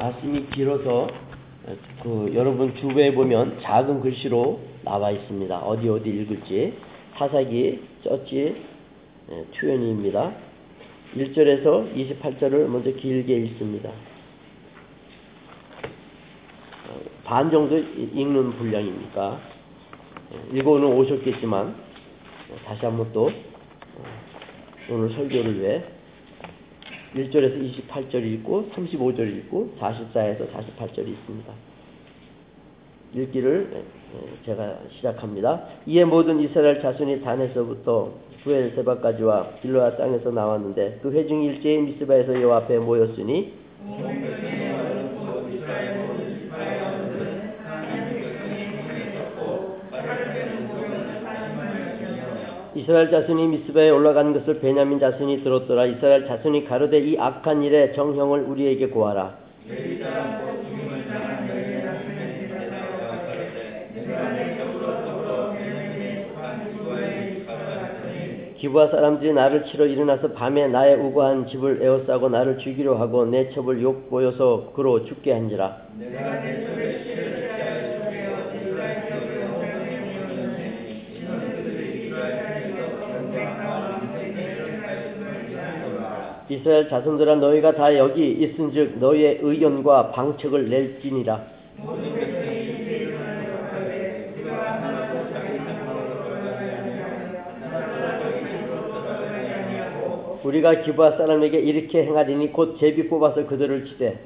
[0.00, 1.08] 말씀이 길어서
[2.02, 5.58] 그 여러분 주부에 보면 작은 글씨로 나와 있습니다.
[5.58, 6.72] 어디 어디 읽을지
[7.16, 8.56] 사사기 쩌지
[9.52, 10.32] 투연이입니다.
[11.16, 13.90] 1절에서 28절을 먼저 길게 읽습니다.
[17.24, 19.38] 반 정도 읽는 분량이니까
[20.54, 21.74] 읽어는 오셨겠지만
[22.64, 23.30] 다시 한번 또
[24.88, 25.84] 오늘 설교를 위해
[27.14, 31.52] 1절에서 28절 읽고 35절 읽고 44에서 48절이 있습니다.
[33.14, 33.82] 읽기를
[34.46, 35.64] 제가 시작합니다.
[35.86, 38.12] 이에 모든 이스라엘 자손이 단에서부터
[38.44, 43.52] 부엘세바까지와 길로아 땅에서 나왔는데 그 회중 일제히 미스바에서 여호 앞에 모였으니
[52.90, 55.86] 이스라엘 자손이 미스바에 올라가는 것을 베냐민 자손이 들었더라.
[55.86, 59.36] 이스라엘 자손이 가로되 이 악한 일에 정형을 우리에게 고하라.
[68.58, 73.80] 기부하 사람들이 나를 치러 일어나서 밤에 나의 우고한 집을 에워싸고 나를 죽이려 하고 내 첩을
[73.80, 75.76] 욕보여서 그로 죽게 한지라.
[86.50, 91.46] 이스라엘 자손들아 너희가 다 여기 있은즉 너희의 의견과 방책을 낼지니라.
[100.42, 104.18] 우리가 기부하 사람에게 이렇게 행하리니 곧 제비 뽑아서 그들을 치되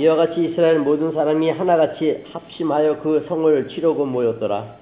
[0.00, 4.76] 이와 같이 이스라엘 모든 사람이 하나같이 합심하여 그 성을 치려고 모였더라.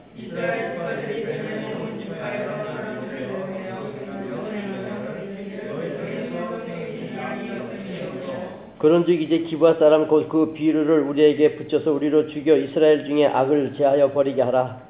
[8.78, 14.12] 그런즉 이제 기부할 사람 곧 그 비루를 우리에게 붙여서 우리로 죽여 이스라엘 중에 악을 제하여
[14.12, 14.82] 버리게 하라.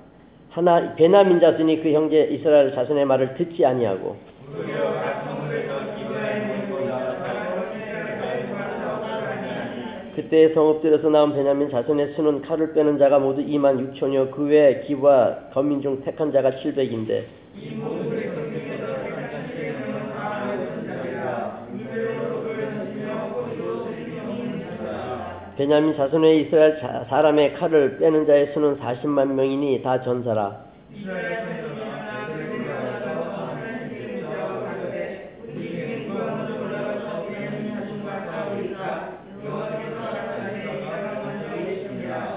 [0.51, 4.17] 하나 베나민 자손이 그 형제 이스라엘 자손의 말을 듣지 아니하고
[10.19, 15.51] 그때 성읍들에서 나온 베냐민 자손의 수는 칼을 빼는 자가 모두 2만 6천여 그 외에 기부와
[15.55, 17.23] 거민 중 택한 자가 700인데
[25.57, 30.65] 베냐민 자손의 이스라엘 사람의 칼을 빼는 자의 수는 40만 명이니 다 전사라.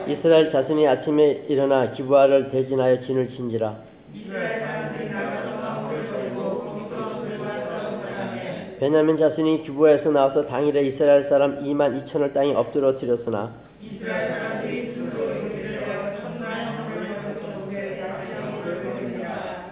[0.07, 3.75] 이스라엘 자손이 아침에 일어나 기부하를 대진하여 진을 친지라.
[8.79, 13.51] 베냐민 자손이 기부에서 나와서 당일에 이스라엘 사람 2만 2천을 땅에 엎드러뜨렸으나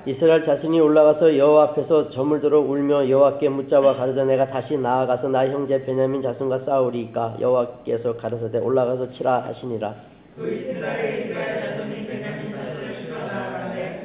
[0.05, 5.47] 이스라엘 자신이 올라가서 여호와 앞에서 점을 들어 울며 여호와께 묻자와 가르되 내가 다시 나아가서 나
[5.47, 10.08] 형제 베냐민 자손과 싸우리까 여호와께서 가르사대 올라가서 치라 하시니라.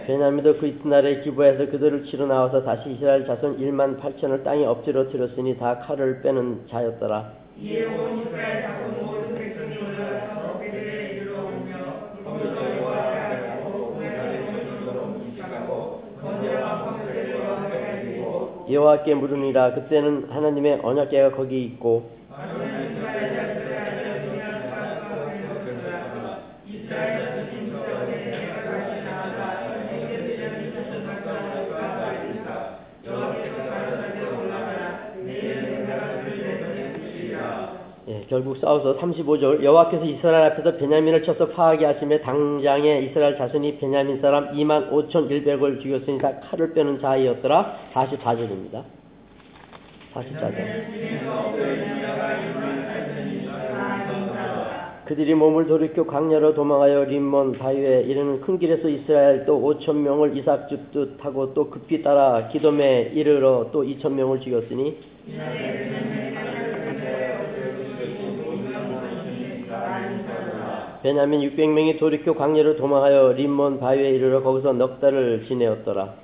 [0.06, 5.56] 베냐민도 그 이튿날에 기부해서 그들을 치러 나와서 다시 이스라엘 자손 1만 8천을 땅에 엎드려 들었으니
[5.58, 7.32] 다 칼을 빼는 자였더라.
[18.70, 22.10] 여호와께 물으니라 그때는 하나님의 언약궤가 거기 있고
[38.28, 44.52] 결국 싸워서 35절 여호와께서 이스라엘 앞에서 베냐민을 쳐서 파하게 하심에 당장에 이스라엘 자손이 베냐민 사람
[44.52, 47.76] 2만 5천 1백을 죽였으니 다 칼을 빼는 자이었더라.
[47.92, 48.82] 44절입니다.
[50.14, 50.54] 44절.
[55.04, 60.68] 그들이 몸을 돌이켜 광야로 도망하여 림몬 바위에 이르는 큰 길에서 이스라엘 또 5천 명을 이삭
[60.70, 64.96] 줍듯 하고 또 급히 따라 기돔에 이르러 또 2천 명을 죽였으니
[71.04, 76.14] 베냐민 600명이 돌이켜 광야를 도망하여 림몬 바위에 이르러 거기서 넉 달을 지내었더라.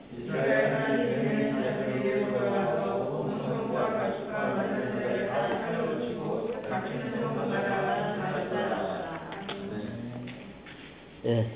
[11.26, 11.47] 예.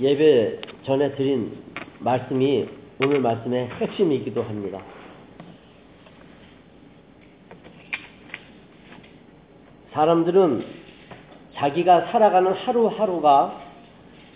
[0.00, 1.56] 예배 전에 드린
[1.98, 2.68] 말씀이
[3.02, 4.80] 오늘 말씀의 핵심이기도 합니다.
[9.90, 10.79] 사람들은
[11.60, 13.60] 자기가 살아가는 하루하루가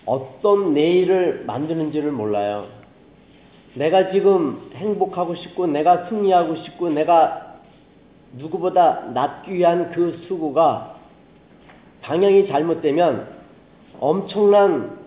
[0.05, 2.67] 어떤 내일을 만드는지를 몰라요.
[3.73, 7.55] 내가 지금 행복하고 싶고, 내가 승리하고 싶고, 내가
[8.33, 10.97] 누구보다 낫기 위한 그 수고가
[12.01, 13.27] 방향이 잘못되면
[13.99, 14.99] 엄청난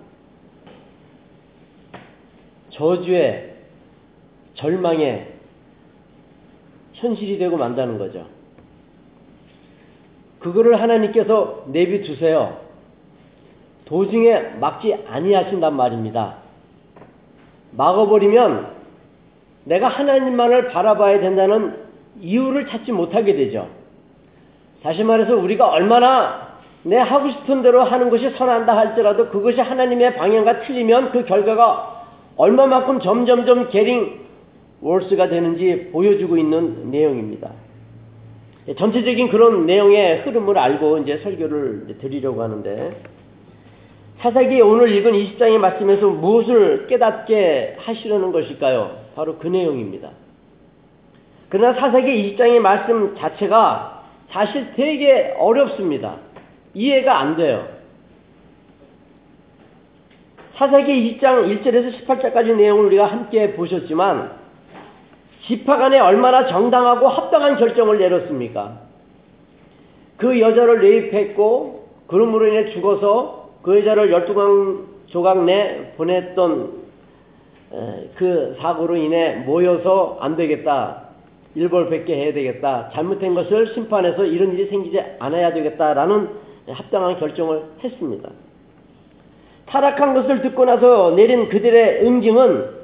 [2.71, 3.55] 저주의
[4.55, 5.35] 절망의
[6.95, 8.27] 현실이 되고 만다는 거죠.
[10.41, 12.59] 그거를 하나님께서 내비두세요.
[13.87, 16.37] 도중에 막지 아니하신단 말입니다.
[17.73, 18.69] 막아버리면
[19.65, 21.77] 내가 하나님만을 바라봐야 된다는
[22.21, 23.69] 이유를 찾지 못하게 되죠.
[24.83, 26.49] 다시 말해서 우리가 얼마나
[26.83, 32.05] 내 하고 싶은 대로 하는 것이 선한다 할지라도 그것이 하나님의 방향과 틀리면 그 결과가
[32.37, 34.27] 얼마만큼 점점점 게링
[34.81, 37.51] 월스가 되는지 보여주고 있는 내용입니다.
[38.77, 43.01] 전체적인 그런 내용의 흐름을 알고 이제 설교를 드리려고 하는데
[44.19, 48.99] 사사기 오늘 읽은 20장의 말씀에서 무엇을 깨닫게 하시려는 것일까요?
[49.15, 50.11] 바로 그 내용입니다.
[51.49, 56.17] 그러나 사사기 20장의 말씀 자체가 사실 되게 어렵습니다.
[56.75, 57.67] 이해가 안 돼요.
[60.57, 64.38] 사사기 20장 1절에서 18절까지 내용을 우리가 함께 보셨지만
[65.47, 68.81] 지파 간에 얼마나 정당하고 합당한 결정을 내렸습니까?
[70.17, 76.73] 그 여자를 레입했고 그러므로 인해 죽어서 그 여자를 열두 조각 내 보냈던
[78.17, 81.09] 그 사고로 인해 모여서 안 되겠다.
[81.55, 82.91] 일벌백계 해야 되겠다.
[82.93, 86.29] 잘못된 것을 심판해서 이런 일이 생기지 않아야 되겠다라는
[86.69, 88.29] 합당한 결정을 했습니다.
[89.67, 92.78] 타락한 것을 듣고 나서 내린 그들의 응징은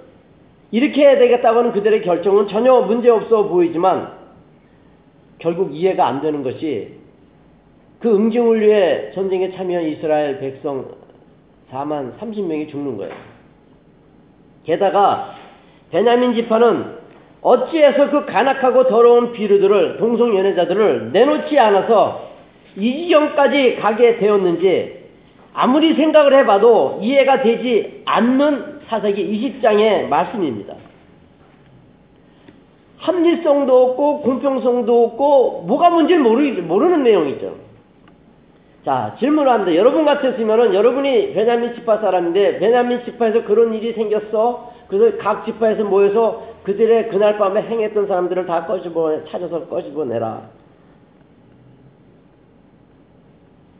[0.74, 4.10] 이렇게 해야 되겠다고 하는 그들의 결정은 전혀 문제없어 보이지만
[5.38, 6.94] 결국 이해가 안 되는 것이
[8.00, 10.86] 그 응징을 위해 전쟁에 참여한 이스라엘 백성
[11.70, 13.14] 4만 30명이 죽는 거예요.
[14.64, 15.36] 게다가
[15.92, 16.86] 베냐민 지파는
[17.40, 22.30] 어찌해서 그 간악하고 더러운 비루들을 동성 연애자들을 내놓지 않아서
[22.76, 25.04] 이 지경까지 가게 되었는지
[25.52, 30.74] 아무리 생각을 해봐도 이해가 되지 않는 사사기 20장의 말씀입니다.
[32.98, 37.54] 합리성도 없고 공평성도 없고 뭐가 뭔지 모르, 모르는 내용이죠.
[38.84, 39.74] 자 질문을 합니다.
[39.74, 44.72] 여러분 같았으면은 여러분이 베냐민 지파 사람인데 베냐민 지파에서 그런 일이 생겼어.
[44.88, 50.42] 그래서 각 지파에서 모여서 그들의 그날 밤에 행했던 사람들을 다 꺼집어 찾아서 꺼집어내라.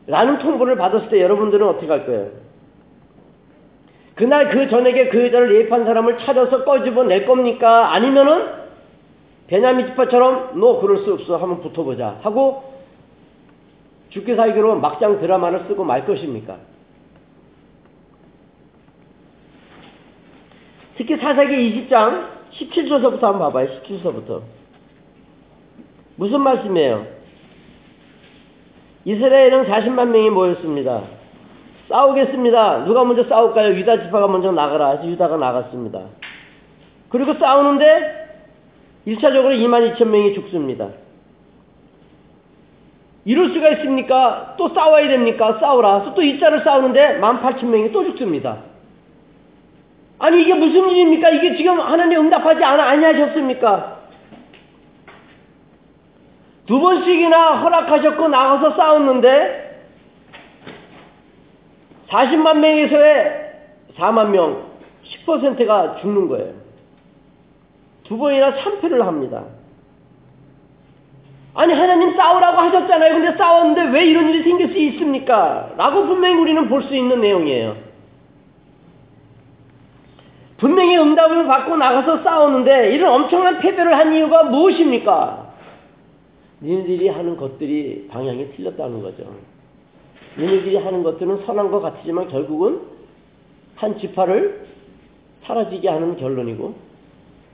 [0.07, 2.29] 라는 통보를 받았을 때 여러분들은 어떻게 할 거예요?
[4.15, 7.93] 그날 그 전에게 그 여자를 예입한 사람을 찾아서 꺼집어 낼 겁니까?
[7.93, 8.65] 아니면은
[9.47, 12.73] 베냐민 지파처럼 너 그럴 수 없어 한번 붙어보자 하고
[14.09, 16.57] 죽기 살기로 막장 드라마를 쓰고 말 것입니까?
[20.97, 23.67] 특히 사사기 20장 17절서부터 한번 봐봐요.
[23.81, 24.41] 17절부터.
[26.15, 27.05] 무슨 말씀이에요?
[29.03, 31.03] 이스라엘은 40만 명이 모였습니다.
[31.89, 32.85] 싸우겠습니다.
[32.85, 33.73] 누가 먼저 싸울까요?
[33.75, 36.01] 유다 지파가 먼저 나가라 해서 유다가 나갔습니다.
[37.09, 38.25] 그리고 싸우는데
[39.07, 40.87] 1차적으로 2만 2천 명이 죽습니다.
[43.23, 44.55] 이럴 수가 있습니까?
[44.57, 45.57] 또 싸워야 됩니까?
[45.59, 46.13] 싸우라.
[46.15, 48.57] 또 2차를 싸우는데 1만 8천 명이 또 죽습니다.
[50.19, 51.29] 아니 이게 무슨 일입니까?
[51.29, 53.95] 이게 지금 하나님 응답하지 않아 아니하셨습니까?
[56.67, 59.64] 두 번씩이나 허락하셨고 나가서 싸웠는데
[62.09, 63.51] 40만 명에서의
[63.97, 64.65] 4만 명
[65.25, 66.53] 10%가 죽는 거예요.
[68.03, 69.43] 두 번이나 참패를 합니다.
[71.55, 73.13] 아니 하나님 싸우라고 하셨잖아요.
[73.13, 75.73] 근데 싸웠는데 왜 이런 일이 생길 수 있습니까?
[75.77, 77.77] 라고 분명히 우리는 볼 수 있는 내용이에요.
[80.57, 85.53] 분명히 응답을 받고 나가서 싸우는데 이런 엄청난 패배를 한 이유가 무엇입니까?
[86.61, 89.23] 니네들이 하는 것들이 방향이 틀렸다는 거죠.
[90.37, 92.81] 니네들이 하는 것들은 선한 것 같지만 결국은
[93.75, 94.65] 한 지파를
[95.43, 96.75] 사라지게 하는 결론이고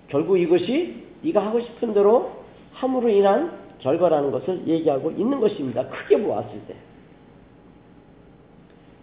[0.09, 2.31] 결국 이것이 네가 하고 싶은 대로
[2.73, 5.85] 함으로 인한 결과라는 것을 얘기하고 있는 것입니다.
[5.87, 6.75] 크게 보았을 때.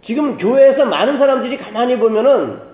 [0.05, 2.69] 지금 교회에서 많은 사람들이 가만히 보면은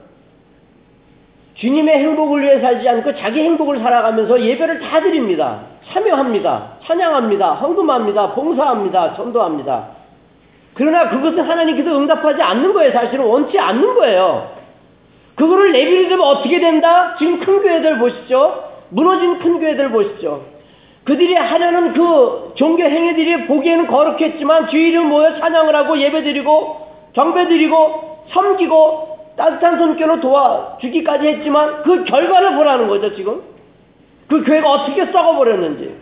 [1.56, 5.64] 주님의 행복을 위해 살지 않고 자기 행복을 살아가면서 예배를 다 드립니다.
[5.88, 6.78] 참여합니다.
[6.84, 7.54] 찬양합니다.
[7.56, 8.34] 헌금합니다.
[8.34, 9.16] 봉사합니다.
[9.16, 9.96] 전도합니다.
[10.75, 12.91] 그러나 그것은 하나님께서 응답하지 않는 거예요.
[12.91, 14.51] 사실은 원치 않는 거예요.
[15.36, 17.15] 그거를 내비를 두면 어떻게 된다?
[17.17, 18.63] 지금 큰 교회들 보시죠.
[18.89, 20.46] 무너진 큰 교회들 보시죠.
[21.05, 29.77] 그들이 하려는 그 종교 행위들이 보기에는 거룩했지만 주일을 모여 찬양을 하고 예배드리고 경배드리고 섬기고 따뜻한
[29.77, 33.41] 손길로 도와주기까지 했지만 그 결과를 보라는 거죠 지금.
[34.27, 35.96] 그 교회가 어떻게 썩어버렸는지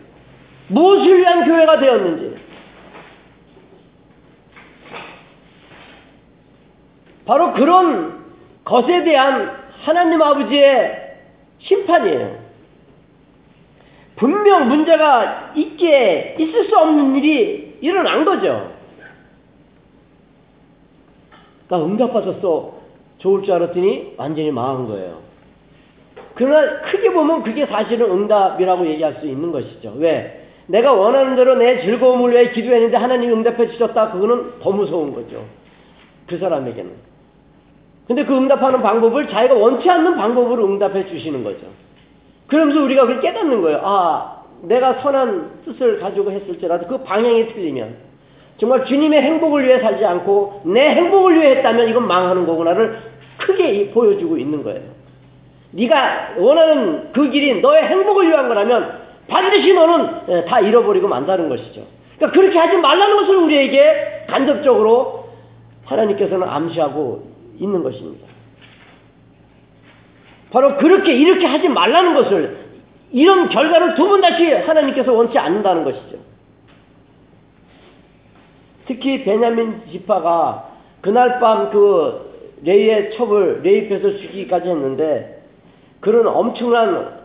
[0.70, 2.43] 무엇을 위한 교회가 되었는지
[7.26, 8.24] 바로 그런
[8.64, 9.52] 것에 대한
[9.84, 11.18] 하나님 아버지의
[11.60, 12.44] 심판이에요.
[14.16, 18.72] 분명 문제가 있게 있을 수 없는 일이 일어난 거죠.
[21.68, 22.84] 나 응답받았어.
[23.18, 25.22] 좋을 줄 알았더니 완전히 망한 거예요.
[26.36, 29.94] 그러나 크게 보면 그게 사실은 응답이라고 얘기할 수 있는 것이죠.
[29.98, 30.48] 왜?
[30.68, 34.12] 내가 원하는 대로 내 즐거움을 위해 기도했는데 하나님이 응답해 주셨다.
[34.12, 35.46] 그거는 더 무서운 거죠.
[36.28, 37.13] 그 사람에게는.
[38.08, 41.68] 근데 그 응답하는 방법을 자기가 원치 않는 방법으로 응답해 주시는 거죠.
[42.48, 43.80] 그러면서 우리가 그걸 깨닫는 거예요.
[43.84, 47.96] 아, 내가 선한 뜻을 가지고 했을지라도 그 방향이 틀리면
[48.58, 53.00] 정말 주님의 행복을 위해 살지 않고 내 행복을 위해 했다면 이건 망하는 거구나를
[53.40, 54.82] 크게 보여주고 있는 거예요.
[55.72, 61.82] 네가 원하는 그 길이 너의 행복을 위한 거라면 반드시 너는 예, 다 잃어버리고 만다는 것이죠.
[62.18, 65.30] 그러니까 그렇게 하지 말라는 것을 우리에게 간접적으로
[65.86, 68.28] 하나님께서는 암시하고 있는 것입니다.
[70.52, 72.64] 바로 그렇게 이렇게 하지 말라는 것을
[73.12, 76.18] 이런 결과를 두 번 다시 하나님께서 원치 않는다는 것이죠.
[78.86, 80.70] 특히 베냐민 지파가
[81.02, 82.34] 그날 밤 그
[82.64, 85.44] 레이의 첩을 레이패서 죽이기까지 했는데
[86.00, 87.24] 그런 엄청난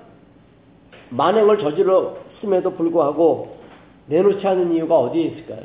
[1.10, 3.56] 만행을 저질렀음에도 불구하고
[4.06, 5.60] 내놓지 않은 이유가 어디에 있을까요?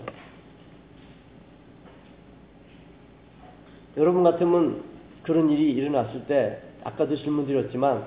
[3.97, 4.83] 여러분 같으면
[5.23, 8.05] 그런 일이 일어났을 때 아까도 질문 드렸지만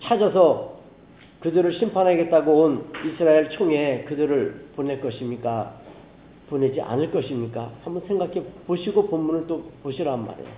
[0.00, 0.76] 찾아서
[1.40, 5.80] 그들을 심판하겠다고 온 이스라엘 총회에 그들을 보낼 것입니까?
[6.48, 7.72] 보내지 않을 것입니까?
[7.82, 10.48] 한번 생각해 보시고 본문을 또 보시란 말이에요.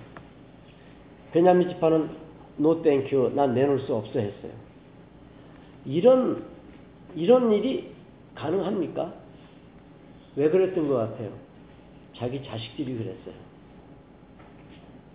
[1.31, 2.09] 베냐민 지파는
[2.57, 4.51] no thank you 난 내놓을 수 없어 했어요.
[5.85, 6.43] 이런
[7.15, 7.91] 이런 일이
[8.35, 9.13] 가능합니까?
[10.35, 11.31] 왜 그랬던 것 같아요?
[12.15, 13.35] 자기 자식들이 그랬어요.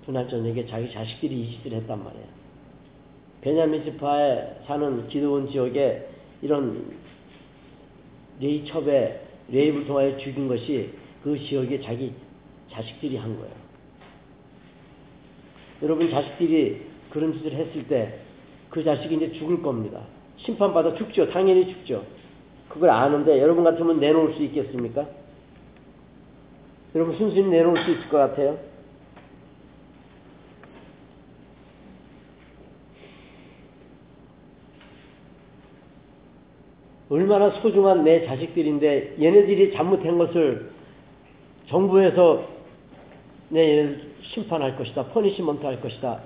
[0.06, 2.26] 그날 저녁에 자기 자식들이 이 짓을 했단 말이에요.
[3.40, 6.08] 베냐민 지파에 사는 기브온 지역에
[6.42, 6.96] 이런
[8.40, 10.90] 레이첩에 레이브를 통하여 죽인 것이
[11.22, 12.12] 그 지역에 자기
[12.70, 13.52] 자식들이 한 거예요.
[15.82, 18.24] 여러분 자식들이 그런 짓을 했을 때
[18.74, 20.00] 그 자식이 이제 죽을 겁니다.
[20.38, 21.30] 심판받아 죽죠.
[21.30, 22.04] 당연히 죽죠.
[22.68, 25.06] 그걸 아는데 여러분 같으면 내놓을 수 있겠습니까?
[26.96, 28.58] 여러분 순순히 내놓을 수 있을 것 같아요?
[37.14, 40.72] 얼마나 소중한 내 자식들인데 얘네들이 잘못한 것을
[41.68, 42.48] 정부에서
[43.50, 45.04] 내 심판할 것이다.
[45.06, 46.22] punishment 할 것이다.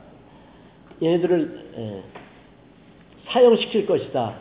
[1.02, 2.02] 얘네들을 에,
[3.26, 4.36] 사형시킬 것이다.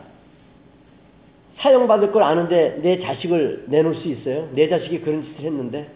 [1.58, 4.48] 사형받을 걸 아는데 내 자식을 내놓을 수 있어요?
[4.54, 5.90] 내 자식이 그런 짓을 했는데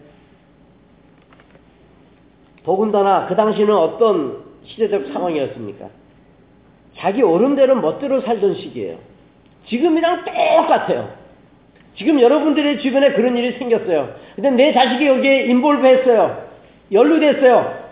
[2.63, 5.89] 더군다나 그 당시는 어떤 시대적 상황이었습니까?
[6.97, 9.12] 자기 어른들은 멋대로 살던 시기예요.
[9.67, 11.09] 지금이랑 똑같아요.
[11.95, 14.15] 지금 여러분들의 주변에 그런 일이 생겼어요.
[14.35, 16.47] 근데 내 자식이 여기에 인볼브 했어요.
[16.91, 17.83] 연루됐어요.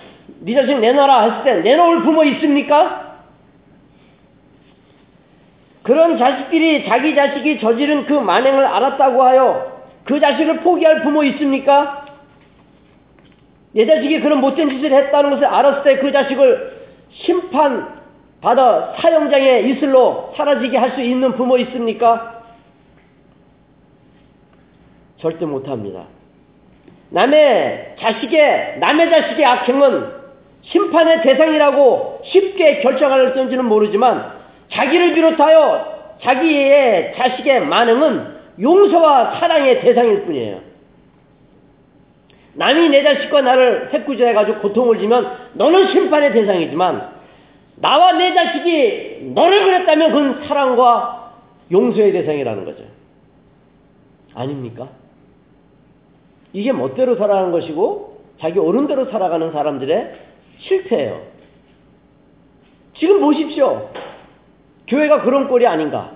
[0.41, 3.19] 네 자식 내놔라 했을 때 내놓을 부모 있습니까?
[5.83, 12.05] 그런 자식들이 자기 자식이 저지른 그 만행을 알았다고 하여 그 자식을 포기할 부모 있습니까?
[13.73, 18.00] 내 자식이 그런 못된 짓을 했다는 것을 알았을 때 그 자식을 심판
[18.41, 22.41] 받아 사형장에 이슬로 사라지게 할 수 있는 부모 있습니까?
[25.19, 26.05] 절대 못합니다.
[27.11, 30.21] 남의 자식의 남의 자식의 악행은
[30.63, 34.33] 심판의 대상이라고 쉽게 결정할는지는 모르지만
[34.71, 40.59] 자기를 비롯하여 자기의 자식의 만행은 용서와 사랑의 대상일 뿐이에요.
[42.53, 47.20] 남이 내 자식과 나를 해꾸져해가지고 고통을 주면 너는 심판의 대상이지만
[47.81, 51.33] 나와 내 자식이 너를 그랬다면 그건 사랑과
[51.71, 52.83] 용서의 대상이라는 거죠.
[54.35, 54.89] 아닙니까?
[56.53, 60.15] 이게 멋대로 살아가는 것이고 자기 어른대로 살아가는 사람들의
[60.59, 61.21] 실패예요.
[62.93, 63.89] 지금 보십시오.
[64.87, 66.11] 교회가 그런 꼴이 아닌가?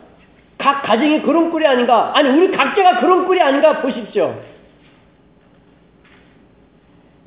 [0.57, 2.11] 각 가정이 그런 꼴이 아닌가?
[2.15, 4.39] 아니 우리 각자가 그런 꼴이 아닌가 보십시오.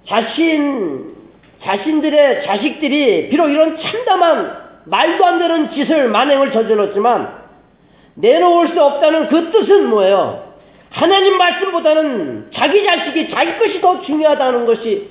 [0.07, 1.18] 자신
[1.63, 7.39] 자신들의 자식들이 비록 이런 참담한 말도 안 되는 짓을 만행을 저질렀지만
[8.15, 10.49] 내놓을 수 없다는 그 뜻은 뭐예요?
[10.91, 15.11] 하나님 말씀보다는 자기 자식이 자기 것이 더 중요하다는 것이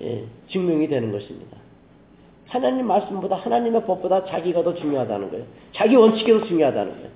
[0.00, 1.56] 예, 증명이 되는 것입니다.
[2.48, 5.44] 하나님 말씀보다 하나님의 법보다 자기가 더 중요하다는 거예요.
[5.72, 7.08] 자기 원칙이 더 중요하다는 거예요.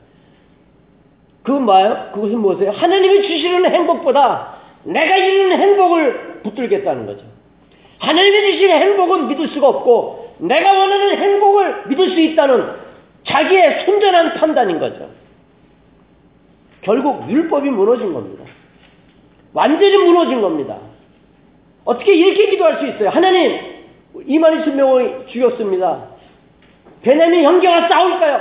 [1.42, 2.10] 그건 뭐예요?
[2.14, 2.70] 그것은 무엇이에요?
[2.72, 7.31] 하나님이 주시는 행복보다 내가 이루는 행복을 붙들겠다는 거죠.
[8.02, 12.82] 하나님이 주시는 행복은 믿을 수가 없고 내가 원하는 행복을 믿을 수 있다는
[13.24, 15.08] 자기의 순전한 판단인 거죠.
[16.80, 18.44] 결국 율법이 무너진 겁니다.
[19.52, 20.78] 완전히 무너진 겁니다.
[21.84, 23.08] 어떻게 이렇게 기도할 수 있어요?
[23.08, 23.60] 하나님,
[24.26, 26.08] 이만희 수명을 죽였습니다.
[27.02, 28.40] 베냐민 형제가 싸울까요?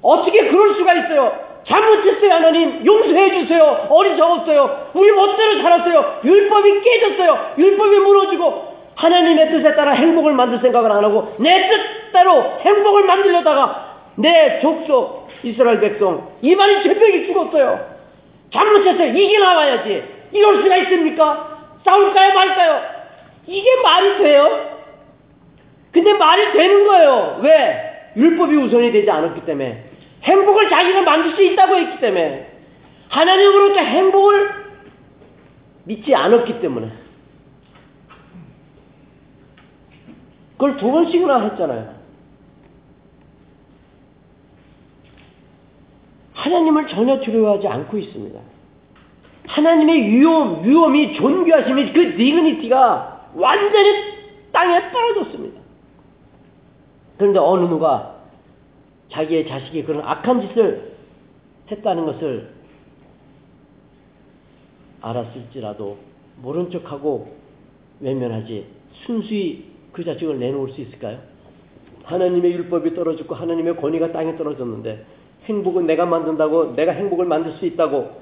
[0.00, 1.47] 어떻게 그럴 수가 있어요?
[1.68, 2.84] 잘못했어요, 하나님.
[2.84, 3.86] 용서해 주세요.
[3.90, 4.90] 어리석었어요.
[4.94, 6.20] 우리 멋대로 살았어요.
[6.24, 7.54] 율법이 깨졌어요.
[7.58, 14.58] 율법이 무너지고 하나님의 뜻에 따라 행복을 만들 생각을 안 하고 내 뜻대로 행복을 만들려다가 내
[14.60, 17.98] 족속 이스라엘 백성 이만희 제병이 죽었어요.
[18.52, 19.12] 잘못했어요.
[19.16, 20.02] 이게 나와야지.
[20.32, 21.58] 이럴 수가 있습니까?
[21.84, 22.82] 싸울까요, 말까요?
[23.46, 24.78] 이게 말이 돼요?
[25.92, 27.40] 근데 말이 되는 거예요.
[27.42, 28.10] 왜?
[28.16, 29.87] 율법이 우선이 되지 않았기 때문에.
[30.22, 32.58] 행복을 자기가 만들 수 있다고 했기 때문에.
[33.08, 34.68] 하나님으로부터 행복을
[35.84, 36.92] 믿지 않았기 때문에.
[40.52, 41.98] 그걸 두 번씩이나 했잖아요.
[46.34, 48.40] 하나님을 전혀 두려워하지 않고 있습니다.
[49.46, 54.18] 하나님의 위험, 위험이 존귀하심이 그 디그니티가 완전히
[54.52, 55.60] 땅에 떨어졌습니다.
[57.16, 58.17] 그런데 어느 누가
[59.10, 60.92] 자기의 자식이 그런 악한 짓을
[61.70, 62.50] 했다는 것을
[65.00, 65.98] 알았을지라도
[66.42, 67.36] 모른 척하고
[68.00, 68.66] 외면하지
[69.06, 71.18] 순수히 그 자식을 내놓을 수 있을까요?
[72.04, 75.04] 하나님의 율법이 떨어졌고 하나님의 권위가 땅에 떨어졌는데
[75.44, 78.20] 행복은 내가 만든다고 내가 행복을 만들 수 있다고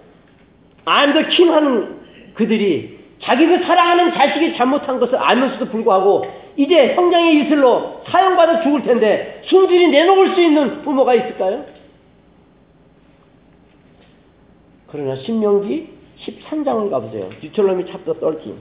[0.85, 1.96] 안더 킹하는
[2.35, 9.42] 그들이 자기 그 사랑하는 자식이 잘못한 것을 알면서도 불구하고 이제 형장의 이슬로 사형받아 죽을 텐데
[9.47, 11.64] 순진히 내놓을 수 있는 부모가 있을까요?
[14.88, 15.88] 그러나 신명기
[16.19, 17.29] 13장을 가보세요.
[17.42, 18.57] 유철놈이 챕터 13.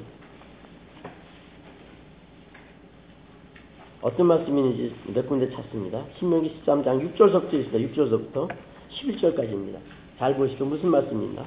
[4.01, 6.03] 어떤 말씀인지 몇 군데 찾습니다.
[6.19, 8.03] 신명기 13장 6절서부터 있습니다.
[8.03, 8.49] 6절서부터
[8.91, 9.77] 11절까지입니다.
[10.19, 10.65] 잘 보시죠.
[10.65, 11.45] 무슨 말씀입니까?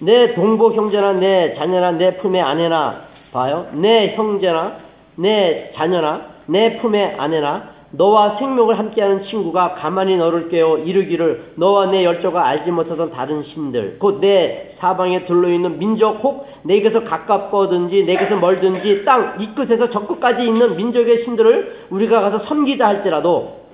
[0.00, 3.70] 내 동복 형제나 내 자녀나 내 품의 아내나 봐요.
[3.74, 4.85] 내 형제나
[5.16, 12.04] 내 자녀나 내 품의 아내나 너와 생명을 함께하는 친구가 가만히 너를 깨어 이르기를 너와 내
[12.04, 19.04] 열조가 알지 못하던 다른 신들 곧 내 사방에 둘러있는 민족 혹 내게서 가깝거든지 내게서 멀든지
[19.04, 23.64] 땅 이 끝에서 저 끝까지 있는 민족의 신들을 우리가 가서 섬기자 할지라도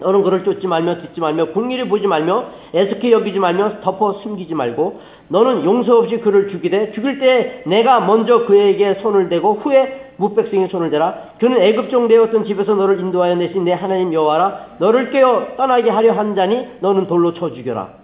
[0.00, 5.00] 너는 그를 쫓지 말며 듣지 말며 궁리를 보지 말며 애석히 여기지 말며 덮어 숨기지 말고
[5.28, 10.90] 너는 용서 없이 그를 죽이되 죽일 때 내가 먼저 그에게 손을 대고 후에 무백성의 손을
[10.90, 16.12] 대라 그는 애굽종 되었던 집에서 너를 인도하여 내신 내 하나님 여호와라 너를 깨어 떠나게 하려
[16.12, 17.94] 한 자니 너는 돌로 쳐 죽여라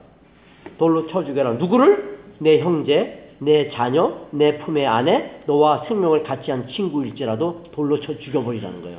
[0.78, 6.66] 돌로 쳐 죽여라 누구를 내 형제 내 자녀 내 품의 아내 너와 생명을 같이 한
[6.68, 8.98] 친구일지라도 돌로 쳐 죽여버리라는 거예요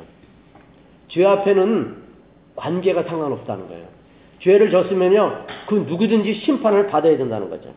[1.08, 2.08] 죄 앞에는
[2.58, 3.86] 관계가 상관없다는 거예요.
[4.40, 7.72] 죄를 졌으면요, 그 누구든지 심판을 받아야 된다는 거죠.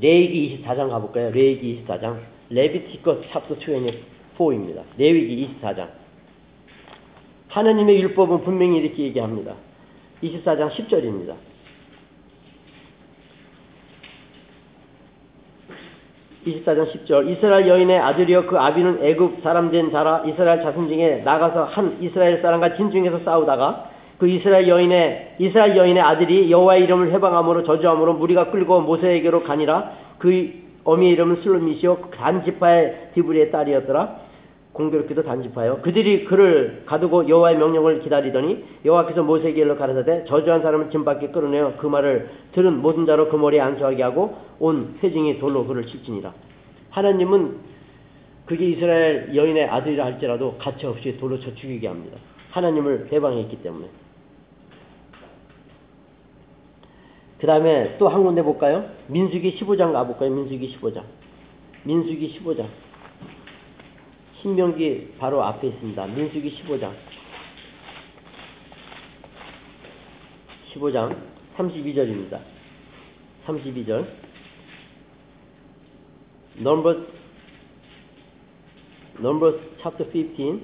[0.00, 1.30] 레이기 24장 가볼까요?
[1.30, 2.18] 레이기 24장.
[2.50, 4.82] 레비티커 찹터 24입니다.
[4.98, 5.88] 레위기 24장.
[7.48, 9.54] 하나님의 율법은 분명히 이렇게 얘기합니다.
[10.22, 11.34] 24장 10절입니다.
[16.46, 21.64] 24장 10절 이스라엘 여인의 아들이여 그 아비는 애굽 사람 된 자라 이스라엘 자손 중에 나가서
[21.64, 28.14] 한 이스라엘 사람과 진중에서 싸우다가 그 이스라엘 여인의 이스라엘 여인의 아들이 여호와의 이름을 해방함으로 저주함으로
[28.14, 34.26] 무리가 끌고 모세에게로 가니라 그 어미의 이름은 슬로미시오 단지파의 디브리의 딸이었더라
[34.72, 35.80] 공교롭게도 단지파요.
[35.80, 41.78] 그들이 그를 가두고 여호와의 명령을 기다리더니 여호와께서 모세에게 일러 가라사대 저주한 사람을 짐 밖에 끌어내어
[41.78, 46.32] 그 말을 들은 모든 자로 그 머리에 안수하게 하고 온 회중이 돌로 그를 칠지니라.
[46.90, 47.56] 하나님은
[48.44, 52.18] 그게 이스라엘 여인의 아들이라 할지라도 가차 없이 돌로 쳐 죽이게 합니다.
[52.50, 53.86] 하나님을 해방했기 때문에.
[57.38, 58.88] 그 다음에 또 한 군데 볼까요?
[59.08, 60.30] 민수기 15장 가볼까요?
[60.30, 61.02] 민수기 15장.
[61.84, 62.66] 민수기 15장.
[64.40, 66.06] 신명기 바로 앞에 있습니다.
[66.06, 66.92] 민수기 15장.
[70.72, 71.16] 15장
[71.58, 72.38] 32절입니다.
[73.46, 74.06] 32절.
[76.58, 77.16] 넘버
[79.18, 80.60] Numbers chapter 15,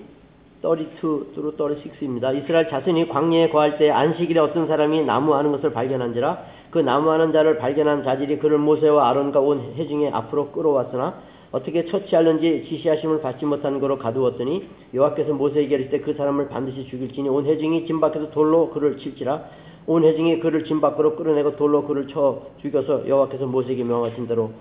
[0.63, 2.37] 32 through 36입니다.
[2.37, 8.03] 이스라엘 자손이 광야에 거할 때 안식일에 어떤 사람이 나무하는 것을 발견한지라 그 나무하는 자를 발견한
[8.03, 11.21] 자들이 그를 모세와 아론과 온 회중의 앞으로 끌어왔으나
[11.53, 17.45] 어떻게 처치하는지 지시하심을 받지 못한 거로 가두었더니 여호와께서 모세에게 이르실 때그 사람을 반드시 죽일지니 온
[17.45, 19.45] 회중이 진 밖에서 돌로 그를 칠지라
[19.87, 24.53] 온 회중이 그를 진 밖으로 끌어내고 돌로 그를 쳐 죽여서 여호와께서 모세에게 명하신 대로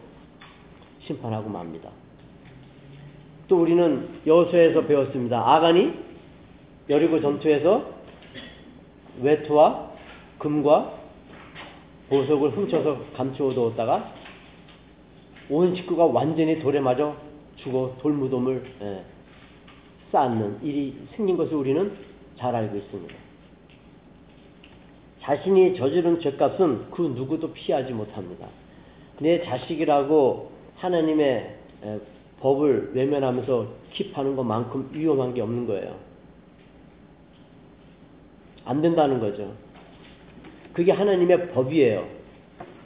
[1.06, 1.90] 심판하고 맙니다.
[3.48, 5.50] 또 우리는 여호수에서 배웠습니다.
[5.50, 5.94] 아간이
[6.90, 7.86] 여리고 전투에서
[9.22, 9.92] 외투와
[10.40, 11.01] 금과
[12.12, 14.14] 보석을 훔쳐서 감추어두었다가
[15.50, 17.16] 온 식구가 완전히 돌에 맞아
[17.56, 19.04] 죽어 돌무덤을 예,
[20.12, 21.98] 쌓는 일이 생긴 것을 우리는
[22.38, 23.16] 잘 알고 있습니다.
[25.22, 28.48] 자신이 저지른 죄값은 그 누구도 피하지 못합니다.
[29.20, 32.00] 내 자식이라고 하나님의 예,
[32.42, 35.96] 법을 외면하면서 킵하는 것만큼 위험한 게 없는 거예요.
[38.66, 39.54] 안 된다는 거죠.
[40.74, 42.08] 그게 하나님의 법이에요.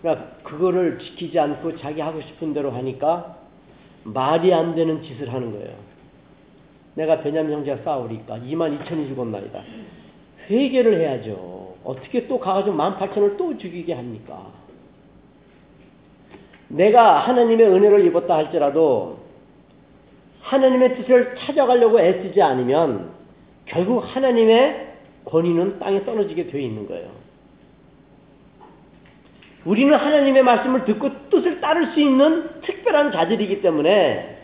[0.01, 3.37] 그러니까 그거를 지키지 않고 자기 하고 싶은 대로 하니까
[4.03, 5.75] 말이 안 되는 짓을 하는 거예요.
[6.95, 9.63] 내가 베냐민 형제가 싸우니까 2만 2천이 죽었나이다.
[10.49, 11.75] 회개를 해야죠.
[11.83, 14.51] 어떻게 또 가가지고 1만 8천을 또 죽이게 합니까?
[16.67, 19.19] 내가 하나님의 은혜를 입었다 할지라도
[20.41, 23.11] 하나님의 뜻을 찾아가려고 애쓰지 않으면
[23.65, 24.93] 결국 하나님의
[25.25, 27.24] 권위는 땅에 떨어지게 되어 있는 거예요.
[29.65, 34.37] 우리는 하나님의 말씀을 듣고 뜻을 따를 수 있는 특별한 자들이기 때문에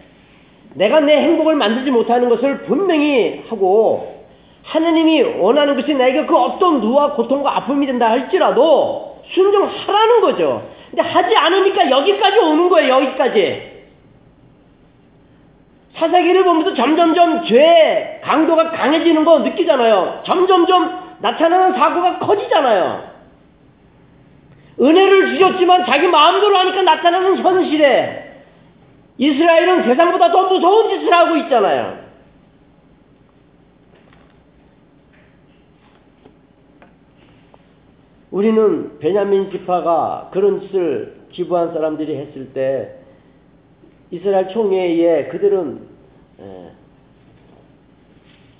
[0.73, 4.25] 내가 내 행복을 만들지 못하는 것을 분명히 하고
[4.63, 10.67] 하나님이 원하는 것이 나에게 그 어떤 누와 고통과 아픔이 된다 할지라도 순종하라는 거죠.
[10.89, 12.93] 근데 하지 않으니까 여기까지 오는 거예요.
[12.95, 13.71] 여기까지.
[15.95, 20.21] 사사기를 보면서 점점점 죄의 강도가 강해지는 거 느끼잖아요.
[20.25, 23.10] 점점점 나타나는 사고가 커지잖아요.
[24.81, 28.43] 은혜를 주셨지만 자기 마음대로 하니까 나타나는 현실에
[29.17, 32.01] 이스라엘은 세상보다 더 무서운 짓을 하고 있잖아요.
[38.31, 42.95] 우리는 베냐민 지파가 그런 짓을 기부한 사람들이 했을 때
[44.09, 45.91] 이스라엘 총회에 그들은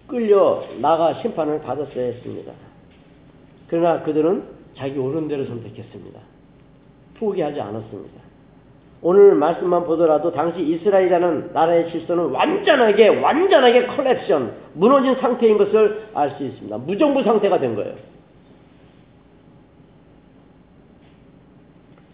[0.08, 2.52] 끌려 나가 심판을 받았어야 했습니다.
[3.68, 6.20] 그러나 그들은 자기 옳은 대로 선택했습니다.
[7.20, 8.22] 포기하지 않았습니다.
[9.04, 16.44] 오늘 말씀만 보더라도 당시 이스라엘이라는 나라의 질서는 완전하게 완전하게 collapse 무너진 상태인 것을 알 수
[16.44, 16.78] 있습니다.
[16.78, 17.96] 무정부 상태가 된 거예요.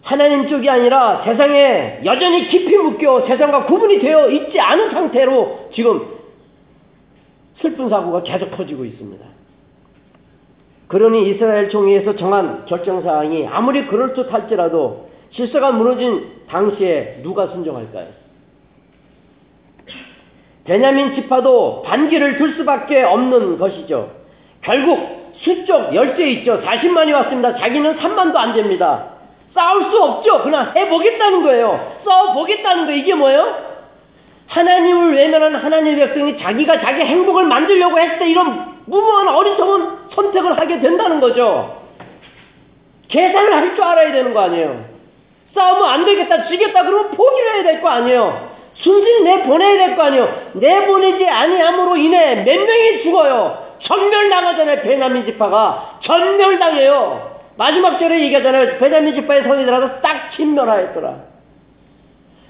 [0.02, 6.06] 하나님 쪽이 아니라 세상에 여전히 깊이 묶여 세상과 구분이 되어 있지 않은 상태로 지금
[7.60, 9.22] 슬픈 사고가 계속 터지고 있습니다.
[10.88, 18.06] 그러니 이스라엘 총회에서 정한 결정사항이 아무리 그럴듯 할지라도 질서가 무너진 당시에 누가 순종할까요?
[20.64, 24.10] 베냐민 지파도 반기를 둘 수밖에 없는 것이죠.
[24.62, 26.60] 결국 수적 열세 있죠.
[26.62, 27.56] 40만이 왔습니다.
[27.56, 29.04] 자기는 3만도 안 됩니다.
[29.54, 30.42] 싸울 수 없죠.
[30.42, 31.96] 그냥 해보겠다는 거예요.
[32.04, 33.68] 싸워보겠다는 거 이게 뭐예요?
[34.46, 40.80] 하나님을 외면한 하나님의 백성이 자기가 자기 행복을 만들려고 했을 때 이런 무모한 어리석은 선택을 하게
[40.80, 41.82] 된다는 거죠.
[43.08, 44.84] 계산을 할 줄 알아야 되는 거 아니에요.
[45.54, 48.48] 싸우면 안 되겠다, 지겠다 그러면 포기를 해야 될 거 아니에요.
[48.74, 50.50] 순순히 내보내야 될 거 아니에요.
[50.54, 53.66] 내보내지 아니함으로 인해 몇 명이 죽어요.
[53.80, 54.82] 전멸당하잖아요.
[54.82, 57.38] 베냐민 지파가 전멸당해요.
[57.56, 58.78] 마지막 절에 얘기하잖아요.
[58.78, 61.14] 베냐민 지파의 성이들하고 딱 진멸하였더라.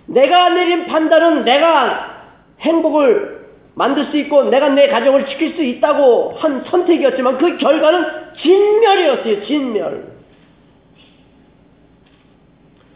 [0.06, 2.16] 내가 내린 판단은 내가
[2.60, 3.37] 행복을
[3.78, 8.06] 만들 수 있고 내가 내 가정을 지킬 수 있다고 한 선택이었지만 그 결과는
[8.42, 9.44] 진멸이었어요.
[9.44, 10.18] 진멸.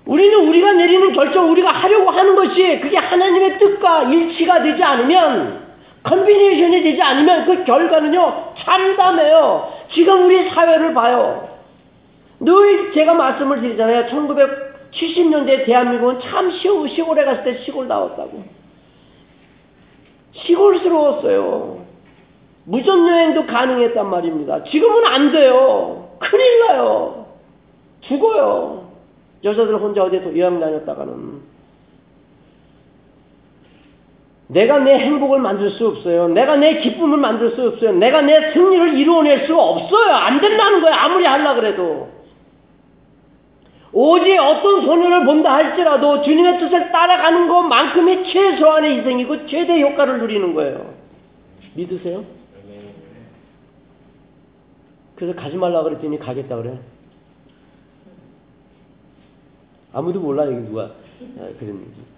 [0.05, 5.62] 우리는 우리가 내리는 결정, 우리가 하려고 하는 것이 그게 하나님의 뜻과 일치가 되지 않으면
[6.03, 9.73] 컨비네이션이 되지 않으면 그 결과는요 참담해요.
[9.95, 11.49] 지금 우리 사회를 봐요.
[12.40, 14.07] 늘 제가 말씀을 드리잖아요.
[14.07, 18.62] 1970년대 대한민국은 참 시골, 시골에 갔을 때 시골 나왔다고.
[20.33, 21.83] 시골스러웠어요.
[22.64, 24.64] 무전여행도 가능했단 말입니다.
[24.64, 26.09] 지금은 안 돼요.
[26.18, 27.27] 큰일 나요.
[28.03, 28.88] 죽어요.
[29.45, 31.53] 여자들 혼자 어디에 여행 다녔다가는.
[34.49, 36.29] 내가 내 행복을 만들 수 없어요.
[36.29, 37.92] 내가 내 기쁨을 만들 수 없어요.
[37.92, 40.14] 내가 내 승리를 이루어낼 수가 없어요.
[40.14, 40.95] 안 된다는 거예요.
[40.95, 42.22] 아무리 하려 그래도.
[43.92, 50.94] 오직 어떤 소녀를 본다 할지라도 주님의 뜻을 따라가는 것만큼이 최소한의 희생이고 최대 효과를 누리는 거예요.
[51.74, 52.24] 믿으세요?
[55.14, 56.78] 그래서 가지 말라 그랬더니 가겠다 그래.
[59.92, 62.12] 아무도 몰라 여기 누가 아, 그랬는지.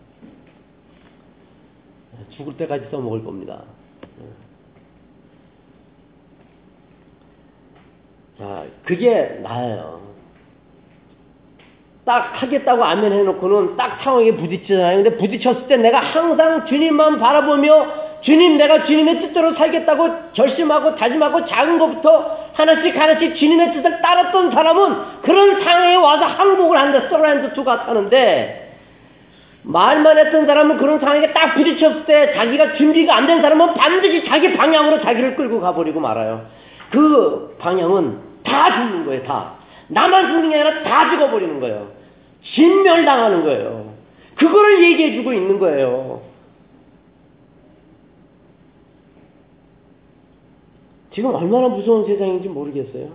[2.31, 3.65] 죽을 때까지 써먹을 겁니다.
[8.39, 10.14] 자, 그게 나예요.
[12.05, 15.03] 딱 하겠다고 아멘 해놓고는 딱 상황에 부딪히잖아요.
[15.03, 17.87] 근데 부딪혔을 때 내가 항상 주님만 바라보며
[18.21, 24.97] 주님 내가 주님의 뜻대로 살겠다고 결심하고 다짐하고 작은 것부터 하나씩 하나씩 주님의 뜻을 따랐던 사람은
[25.23, 27.09] 그런 상황에 와서 항복을 한다.
[27.09, 28.73] 서라인드 투가 타는데
[29.63, 34.55] 말만 했던 사람은 그런 상황에 딱 부딪혔을 때 자기가 준비가 안 된 사람은 반드시 자기
[34.55, 36.43] 방향으로 자기를 끌고 가버리고 말아요.
[36.91, 39.53] 그 방향은 다 죽는 거예요, 다.
[39.89, 41.94] 나만 죽는 게 아니라 다 죽어버리는 거예요.
[42.55, 43.95] 진멸당하는 거예요.
[44.37, 46.23] 그거를 얘기해 주고 있는 거예요.
[51.13, 53.09] 지금 얼마나 무서운 세상인지 모르겠어요.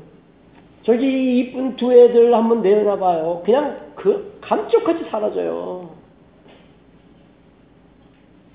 [0.84, 3.44] 저기 이쁜 두 애들 한번 내려놔봐요.
[3.46, 5.90] 그냥 그 감쪽같이 사라져요.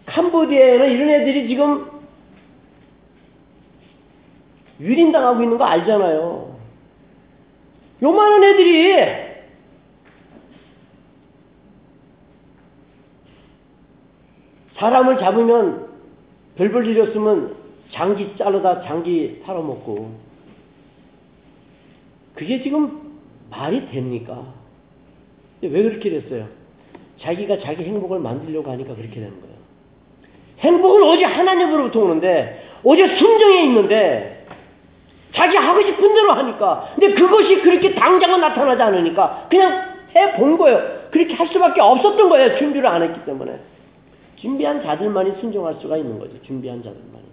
[0.06, 1.90] 캄보디아에는 이런 애들이 지금
[4.80, 6.56] 유린당하고 있는 거 알잖아요.
[8.02, 9.23] 요만한 애들이
[14.76, 15.86] 사람을 잡으면
[16.56, 17.54] 별볼 일이 없으면
[17.92, 20.10] 장기 자르다 장기 팔아먹고
[22.34, 23.18] 그게 지금
[23.50, 24.42] 말이 됩니까?
[25.62, 26.48] 왜 그렇게 됐어요?
[27.20, 29.54] 자기가 자기 행복을 만들려고 하니까 그렇게 되는 거예요.
[30.58, 34.46] 행복은 오직 하나님으로부터 오는데 오직 순정에 있는데
[35.34, 40.80] 자기 하고 싶은 대로 하니까 근데 그것이 그렇게 당장은 나타나지 않으니까 그냥 해 본 거예요.
[41.10, 42.58] 그렇게 할 수밖에 없었던 거예요.
[42.58, 43.58] 준비를 안 했기 때문에.
[44.44, 46.40] 준비한 자들만이 순종할 수가 있는 거죠.
[46.42, 47.24] 준비한 자들만이.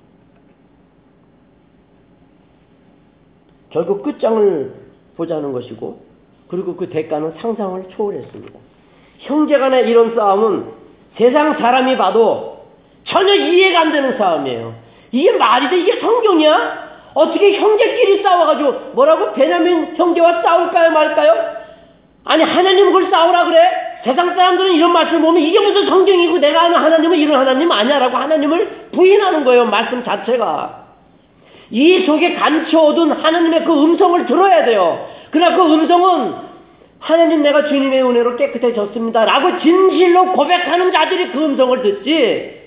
[3.70, 4.74] 결국 끝장을
[5.18, 6.00] 보자는 것이고
[6.48, 8.60] 그리고 그 대가는 상상을 초월했습니다.
[9.20, 10.72] 형제 간의 이런 싸움은
[11.18, 12.66] 세상 사람이 봐도
[13.04, 14.74] 전혀 이해가 안 되는 싸움이에요.
[15.12, 15.80] 이게 말이 돼?
[15.80, 16.92] 이게 성경이야?
[17.14, 21.56] 어떻게 형제끼리 싸워가지고 뭐라고 베냐민 형제와 싸울까요 말까요?
[22.24, 23.91] 아니 하나님 그걸 싸우라 그래?
[24.04, 28.90] 세상 사람들은 이런 말씀을 보면 이게 무슨 성경이고 내가 아는 하나님은 이런 하나님 아니야라고 하나님을
[28.92, 30.86] 부인하는 거예요 말씀 자체가
[31.70, 36.34] 이 속에 감춰둔 하나님의 그 음성을 들어야 돼요 그러나 그 음성은
[37.00, 42.62] 하나님 내가 주님의 은혜로 깨끗해졌습니다 라고 진실로 고백하는 자들이 그 음성을 듣지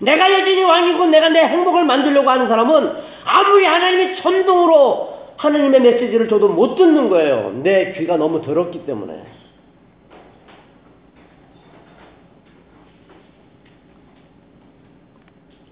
[0.00, 2.92] 내가 여전히 왕이고 내가 내 행복을 만들려고 하는 사람은
[3.24, 7.52] 아무리 하나님이 천둥으로 하나님의 메시지를 줘도 못 듣는 거예요.
[7.62, 9.37] 내 귀가 너무 더럽기 때문에.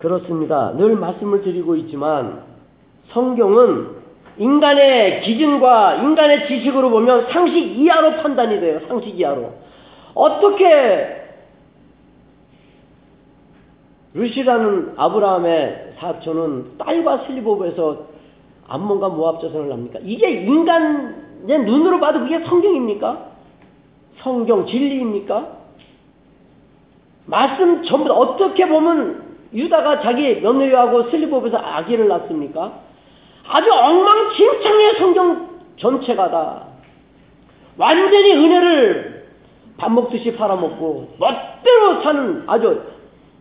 [0.06, 0.72] 그렇습니다.
[0.76, 2.42] 늘 말씀을 드리고 있지만
[3.10, 3.96] 성경은
[4.38, 8.80] 인간의 기준과 인간의 지식으로 보면 상식 이하로 판단이 돼요.
[8.86, 9.52] 상식 이하로.
[10.14, 11.24] 어떻게
[14.14, 18.06] 루시라는 아브라함의 사촌은 딸과 슬리보브에서
[18.68, 19.98] 암몬과 모압 자손을 납니까?
[20.04, 23.26] 이게 인간의 눈으로 봐도 그게 성경입니까?
[24.18, 25.48] 성경 진리입니까?
[27.26, 29.25] 말씀 전부 어떻게 보면
[29.56, 32.80] 유다가 자기 며느리하고 슬리보브에서 아기를 낳습니까?
[33.48, 36.66] 아주 엉망진창의 성경 전체가 다
[37.78, 39.26] 완전히 은혜를
[39.78, 42.82] 밥 먹듯이 팔아먹고 멋대로 사는 아주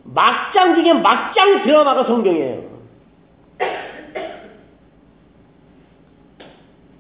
[0.03, 2.75] 막장 중에 막장 드라마가 성경이에요.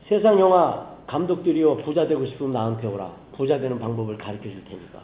[0.07, 3.11] 세상 영화 감독들이요 부자 되고 싶으면 나한테 오라.
[3.35, 4.99] 부자 되는 방법을 가르쳐 줄 테니까.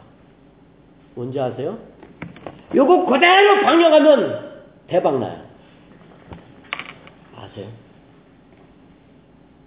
[1.14, 1.78] 뭔지 아세요?
[2.74, 4.52] 요거 그대로 방영하면
[4.86, 5.42] 대박 나요.
[7.36, 7.66] 아세요?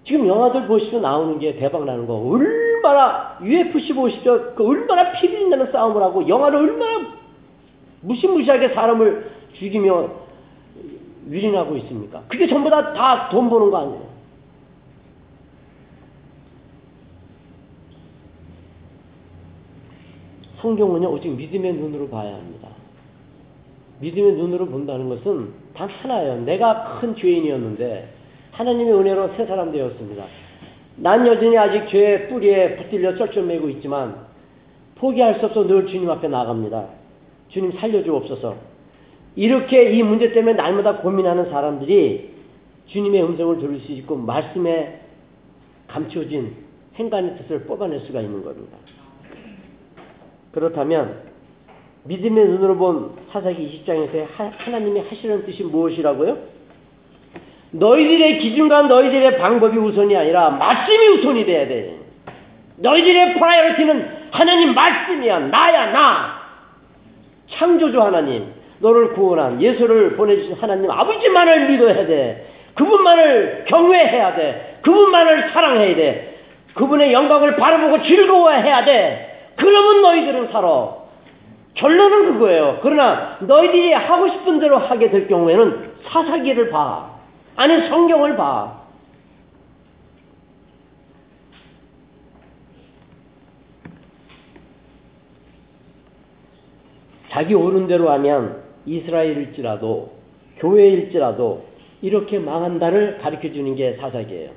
[0.06, 4.54] 지금 영화들 보시면 나오는 게 대박 나는 거 얼마나 UFC 보시죠?
[4.56, 7.16] 그 얼마나 피리 나는 싸움을 하고 영화를 얼마나
[8.02, 10.10] 무시무시하게 사람을 죽이며
[11.28, 12.22] 유린하고 있습니까?
[12.28, 14.06] 그게 전부 다 다 돈 버는 거 아니에요?
[20.62, 22.70] 성경은요, 오직 믿음의 눈으로 봐야 합니다.
[24.00, 26.42] 믿음의 눈으로 본다는 것은 단 하나예요.
[26.42, 28.10] 내가 큰 죄인이었는데,
[28.52, 30.26] 하나님의 은혜로 새 사람 되었습니다.
[30.98, 34.26] 난 여전히 아직 죄의 뿌리에 붙들려 쩔쩔매고 있지만,
[34.96, 36.88] 포기할 수 없어 늘 주님 앞에 나갑니다.
[37.50, 38.56] 주님 살려주옵소서.
[39.36, 42.34] 이렇게 이 문제 때문에 날마다 고민하는 사람들이
[42.88, 45.02] 주님의 음성을 들을 수 있고 말씀에
[45.88, 46.56] 감춰진
[46.96, 48.78] 행간의 뜻을 뽑아낼 수가 있는 겁니다.
[50.52, 51.35] 그렇다면
[52.08, 56.38] 믿음의 눈으로 본 사사기 20장에서 하나님이 하시는 뜻이 무엇이라고요?
[57.72, 61.98] 너희들의 기준과 너희들의 방법이 우선이 아니라 말씀이 우선이 돼야 돼.
[62.78, 65.40] 너희들의 프라이어티는 하나님 말씀이야.
[65.40, 66.42] 나야 나.
[67.50, 68.54] 창조주 하나님.
[68.80, 72.48] 너를 구원한 예수를 보내주신 하나님 아버지만을 믿어야 돼.
[72.76, 74.80] 그분만을 경외해야 돼.
[74.84, 76.38] 그분만을 사랑해야 돼.
[76.76, 79.54] 그분의 영광을 바라보고 즐거워해야 돼.
[79.56, 81.05] 그러면 너희들은 살아.
[81.76, 82.80] 결론은 그거예요.
[82.82, 87.16] 그러나 너희들이 하고 싶은 대로 하게 될 경우에는 사사기를 봐.
[87.56, 88.86] 아니 성경을 봐.
[97.30, 100.14] 자기 옳은 대로 하면 이스라엘일지라도
[100.60, 101.66] 교회일지라도
[102.02, 104.52] 이렇게 망한다를 가르쳐 주는 게 사사기예요.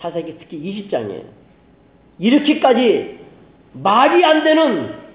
[0.00, 1.22] 사사기 특히 20장이에요.
[2.18, 3.20] 이렇게까지
[3.74, 5.05] 말이 안 되는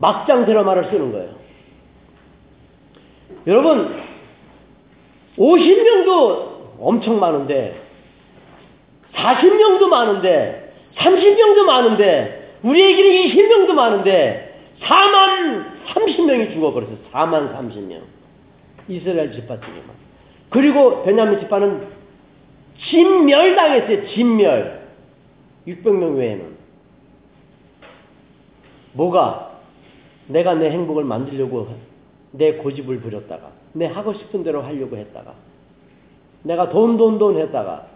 [0.00, 1.34] 막장 드라마를 쓰는 거예요.
[3.46, 4.02] 여러분
[5.38, 7.80] 50명도 엄청 많은데
[9.14, 14.46] 40명도 많은데 30명도 많은데 우리에게는 20명도 많은데
[14.80, 16.98] 4만 30명이 죽어버렸어요.
[17.12, 18.00] 4만 30명.
[18.88, 20.06] 이스라엘 지파 쪽에만.
[20.50, 21.88] 그리고 베냐민 지파는
[22.90, 24.08] 진멸당했어요.
[24.08, 24.86] 진멸.
[25.66, 26.56] 600명 외에는.
[28.92, 29.45] 뭐가?
[30.28, 31.68] 내가 내 행복을 만들려고
[32.32, 35.32] 내 고집을 부렸다가 내 하고 싶은 대로 하려고 했다가
[36.42, 37.86] 내가 돈 돈 돈 했다가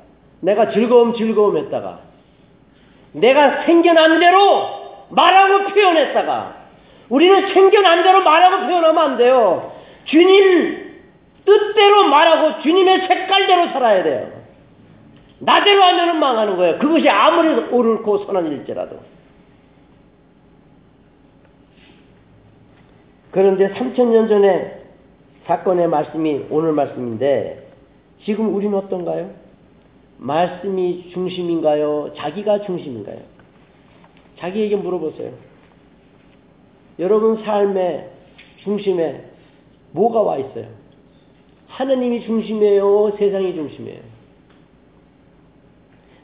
[0.41, 2.01] 내가 즐거움 즐거움 했다가
[3.13, 6.57] 내가 생겨난 대로 말하고 표현했다가
[7.09, 9.73] 우리는 생겨난 대로 말하고 표현하면 안 돼요.
[10.05, 10.91] 주님
[11.45, 14.31] 뜻대로 말하고 주님의 색깔대로 살아야 돼요.
[15.41, 16.79] 나대로 하면은 망하는 거예요.
[16.79, 19.01] 그것이 아무리 옳고 선한 일지라도.
[23.31, 24.81] 그런데 3천년 전에
[25.45, 27.69] 사건의 말씀이 오늘 말씀인데
[28.25, 29.31] 지금 우리는 어떤가요?
[30.19, 32.13] 말씀이 중심인가요?
[32.17, 33.19] 자기가 중심인가요?
[34.39, 35.33] 자기에게 물어보세요.
[36.99, 38.11] 여러분 삶의
[38.63, 39.25] 중심에
[39.93, 40.67] 뭐가 와 있어요?
[41.69, 43.17] 하느님이 중심이에요?
[43.17, 44.01] 세상이 중심이에요?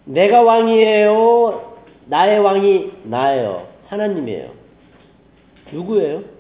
[0.04, 1.76] 내가 왕이에요?
[2.06, 3.66] 나의 왕이 나예요?
[3.86, 4.50] 하나님이에요?
[5.72, 6.35] 누구예요?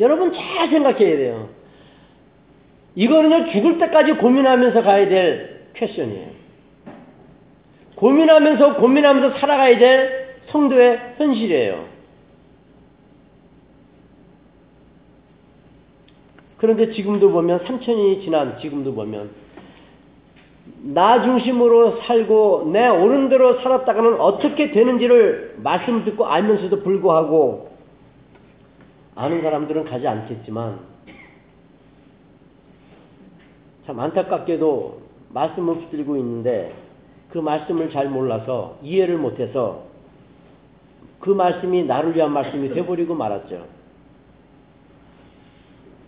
[0.00, 1.48] 여러분 잘 생각해야 돼요.
[2.94, 6.28] 이거는요, 죽을 때까지 고민하면서 가야 될 퀘션이에요.
[7.94, 11.84] 고민하면서, 고민하면서 살아가야 될 성도의 현실이에요.
[16.58, 19.30] 그런데 지금도 보면, 3천년이 지난 지금도 보면,
[20.82, 27.77] 나 중심으로 살고 내 옳은 대로 살았다가는 어떻게 되는지를 말씀 듣고 알면서도 불구하고
[29.18, 30.78] 아는 사람들은 가지 않겠지만
[33.84, 36.72] 참 안타깝게도 말씀을 붙들고 있는데
[37.30, 39.82] 그 말씀을 잘 몰라서 이해를 못해서
[41.18, 43.66] 그 말씀이 나를 위한 말씀이 돼버리고 말았죠.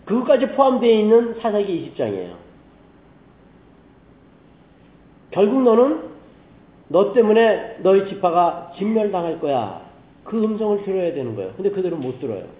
[0.04, 2.34] 그것까지 포함되어 있는 사사기 20장이에요.
[5.32, 6.10] 결국 너는
[6.86, 9.82] 너 때문에 너희 지파가 진멸당할 거야.
[10.22, 11.52] 그 음성을 들어야 되는 거예요.
[11.56, 12.59] 근데 그들은 못 들어요.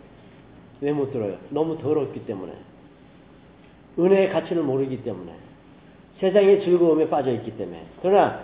[0.81, 1.37] 왜 못 들어요?
[1.51, 2.53] 너무 더럽기 때문에.
[3.99, 5.33] 은혜의 가치를 모르기 때문에.
[6.21, 7.83] 세상의 즐거움에 빠져 있기 때문에.
[8.01, 8.40] 그러나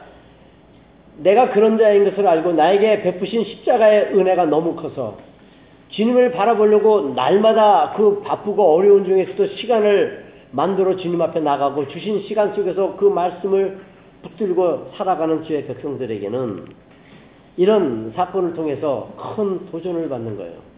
[1.19, 5.17] 내가 그런 자인 것을 알고 나에게 베푸신 십자가의 은혜가 너무 커서
[5.91, 12.97] 주님을 바라보려고 날마다 그 바쁘고 어려운 중에서도 시간을 만들어 주님 앞에 나가고 주신 시간 속에서
[12.97, 13.79] 그 말씀을
[14.23, 16.65] 붙들고 살아가는 주의 백성들에게는
[17.57, 20.76] 이런 사건을 통해서 큰 도전을 받는 거예요.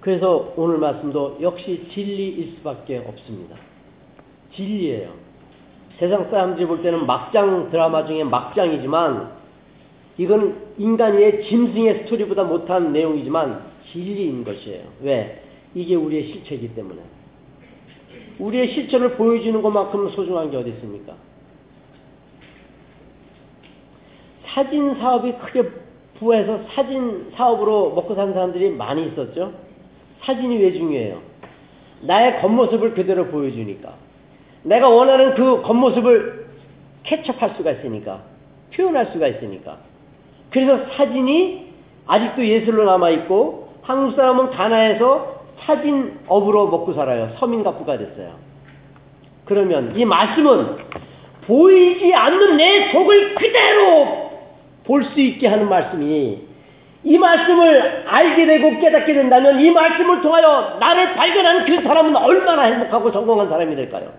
[0.00, 3.56] 그래서 오늘 말씀도 역시 진리일 수밖에 없습니다.
[4.54, 5.12] 진리예요.
[5.98, 9.32] 세상 사람들이 볼 때는 막장 드라마 중에 막장이지만
[10.18, 14.84] 이건 인간의 짐승의 스토리보다 못한 내용이지만 진리인 것이에요.
[15.00, 15.42] 왜?
[15.74, 17.00] 이게 우리의 실체이기 때문에.
[18.38, 21.14] 우리의 실체를 보여주는 것만큼 소중한 게 어디 있습니까?
[24.46, 25.70] 사진 사업이 크게
[26.18, 29.52] 부에서 사진 사업으로 먹고 사는 사람들이 많이 있었죠.
[30.22, 31.20] 사진이 왜 중요해요?
[32.02, 33.94] 나의 겉모습을 그대로 보여주니까.
[34.62, 36.46] 내가 원하는 그 겉모습을
[37.04, 38.22] 캐첩할 수가 있으니까.
[38.74, 39.78] 표현할 수가 있으니까.
[40.50, 41.72] 그래서 사진이
[42.06, 47.32] 아직도 예술로 남아있고 한국 사람은 가나에서 사진업으로 먹고 살아요.
[47.38, 48.34] 서민가부가 됐어요.
[49.44, 50.76] 그러면 이 말씀은
[51.46, 54.23] 보이지 않는 내 속을 그대로
[54.86, 56.38] 볼 수 있게 하는 말씀이
[57.04, 63.12] 이 말씀을 알게 되고 깨닫게 된다면 이 말씀을 통하여 나를 발견한 그 사람은 얼마나 행복하고
[63.12, 64.12] 성공한 사람이 될까요?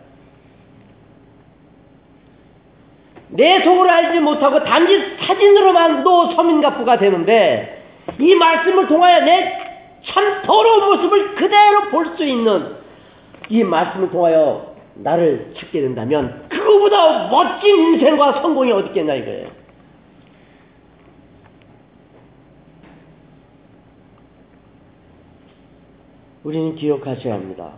[3.29, 7.83] 내 속을 알지 못하고 단지 사진으로만도 서민가부가 되는데
[8.19, 9.65] 이 말씀을 통하여 내
[10.07, 12.75] 참 더러운 모습을 그대로 볼 수 있는
[13.49, 19.47] 이 말씀을 통하여 나를 찾게 된다면 그거보다 멋진 인생과 성공이 어디 있겠냐 이거예요.
[26.45, 27.71] 우리는 기억하셔야 합니다.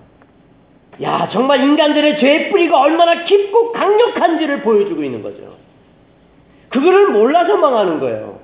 [1.02, 5.56] 야, 정말 인간들의 죄의 뿌리가 얼마나 깊고 강력한지를 보여주고 있는 거죠.
[6.70, 8.42] 그거를 몰라서 망하는 거예요.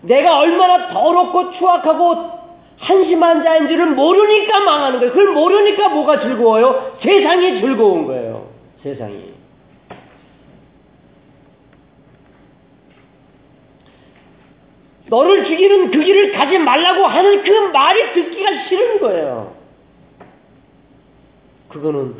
[0.00, 2.30] 내가 얼마나 더럽고 추악하고
[2.78, 5.12] 한심한 자인지를 모르니까 망하는 거예요.
[5.12, 6.96] 그걸 모르니까 뭐가 즐거워요?
[7.02, 8.48] 세상이 즐거운 거예요.
[8.82, 9.34] 세상이.
[15.08, 19.65] 너를 죽이는 그 길을 가지 말라고 하는 그 말이 듣기가 싫은 거예요.
[21.68, 22.14] 그거는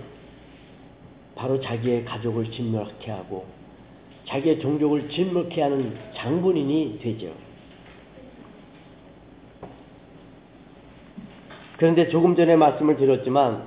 [1.35, 3.47] 바로 자기의 가족을 진멸케 하고
[4.27, 7.33] 자기의 종족을 진멸케 하는 장본인이 되죠.
[11.77, 13.65] 그런데 조금 전에 말씀을 드렸지만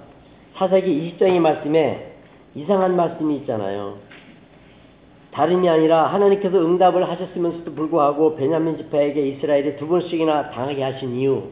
[0.56, 2.16] 사사기 20장의 말씀에
[2.56, 3.98] 이상한 말씀이 있잖아요.
[5.32, 11.50] 다름이 아니라 하나님께서 응답을 하셨으면서도 불구하고 베냐민 지파에게 이스라엘이 두 번씩이나 당하게 하신 이유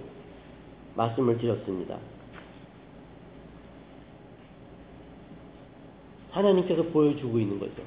[0.95, 1.95] 말씀을 드렸습니다.
[6.32, 7.82] 하나님께서 보여주고 있는 거죠.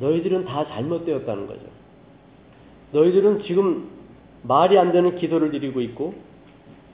[0.00, 1.62] 너희들은 다 잘못되었다는 거죠.
[2.92, 3.88] 너희들은 지금
[4.42, 6.14] 말이 안 되는 기도를 드리고 있고,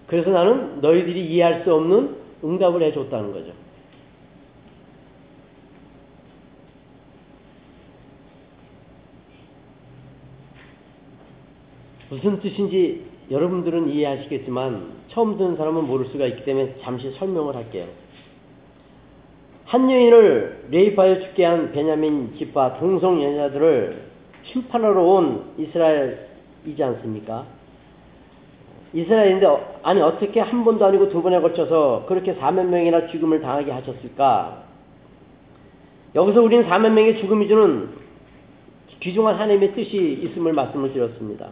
[0.07, 3.53] 그래서 나는 너희들이 이해할 수 없는 응답을 해줬다는 거죠.
[12.11, 17.89] 무슨 뜻인지 여러분들은 이해하시겠지만 처음 듣는 사람은 모를 수가 있기 때문에 잠시 설명을 할게요.
[19.67, 24.03] 한 여인을 레이파에 죽게 한 베냐민 집파 동성 여자들을
[24.45, 27.47] 심판하러 온 이스라엘이지 않습니까?
[28.93, 29.47] 이스라엘인데
[29.83, 34.65] 아니 어떻게 한 번도 아니고 두 번에 걸쳐서 그렇게 4만 명이나 죽음을 당하게 하셨을까?
[36.15, 37.89] 여기서 우리는 4만 명의 죽음이 주는
[39.01, 41.49] 귀중한 하나님의 뜻이 있음을 말씀을 드렸습니다.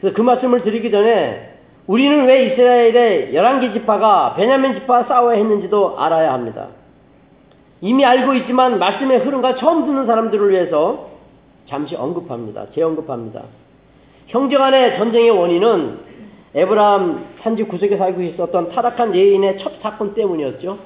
[0.00, 1.54] 그래서 그 말씀을 드리기 전에
[1.86, 6.68] 우리는 왜 이스라엘의 11개 지파가 베냐민 지파와 싸워야 했는지도 알아야 합니다.
[7.84, 11.10] 이미 알고 있지만 말씀의 흐름과 처음 듣는 사람들을 위해서
[11.68, 12.68] 잠시 언급합니다.
[12.74, 13.42] 재언급합니다.
[14.28, 15.98] 형제 간의 전쟁의 원인은
[16.54, 20.78] 에브라임 산지 구석에 살고 있었던 타락한 레위인의 첫 사건 때문이었죠.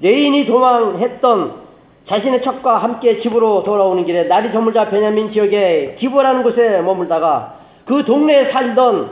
[0.00, 1.66] 레위인이 도망했던
[2.06, 8.52] 자신의 첩과 함께 집으로 돌아오는 길에 날이 저물자 베냐민 지역의 기브아라는 곳에 머물다가 그 동네에
[8.52, 9.10] 살던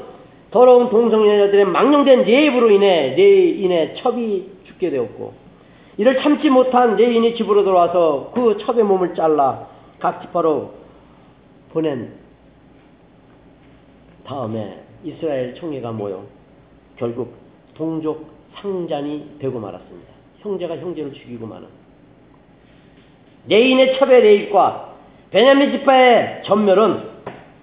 [0.53, 5.44] 더러운 동성애자들의 망령된 rape으로 인해 레위인의 첩이 죽게 되었고
[5.97, 9.69] 이를 참지 못한 레위인이 집으로 돌아와서 그 첩의 몸을 잘라
[10.01, 10.73] 각 지파로
[11.73, 12.13] 보낸
[14.25, 16.25] 다음에 이스라엘 총회가 모여
[16.97, 17.35] 결국
[17.75, 20.13] 동족 상잔이 되고 말았습니다.
[20.41, 21.69] 형제가 형제를 죽이고 마는
[23.49, 24.95] 레위인의 첩의 rape과
[25.31, 27.15] 베냐민 지파의 전멸은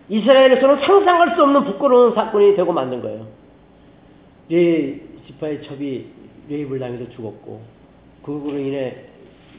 [0.10, 3.28] 이스라엘에서는 상상할 수 없는 부끄러운 사건이 되고 만 거예요.
[4.50, 6.06] 레 지파의 첩이
[6.50, 7.81] 레입을 당해서 죽었고
[8.24, 8.96] 그로 인해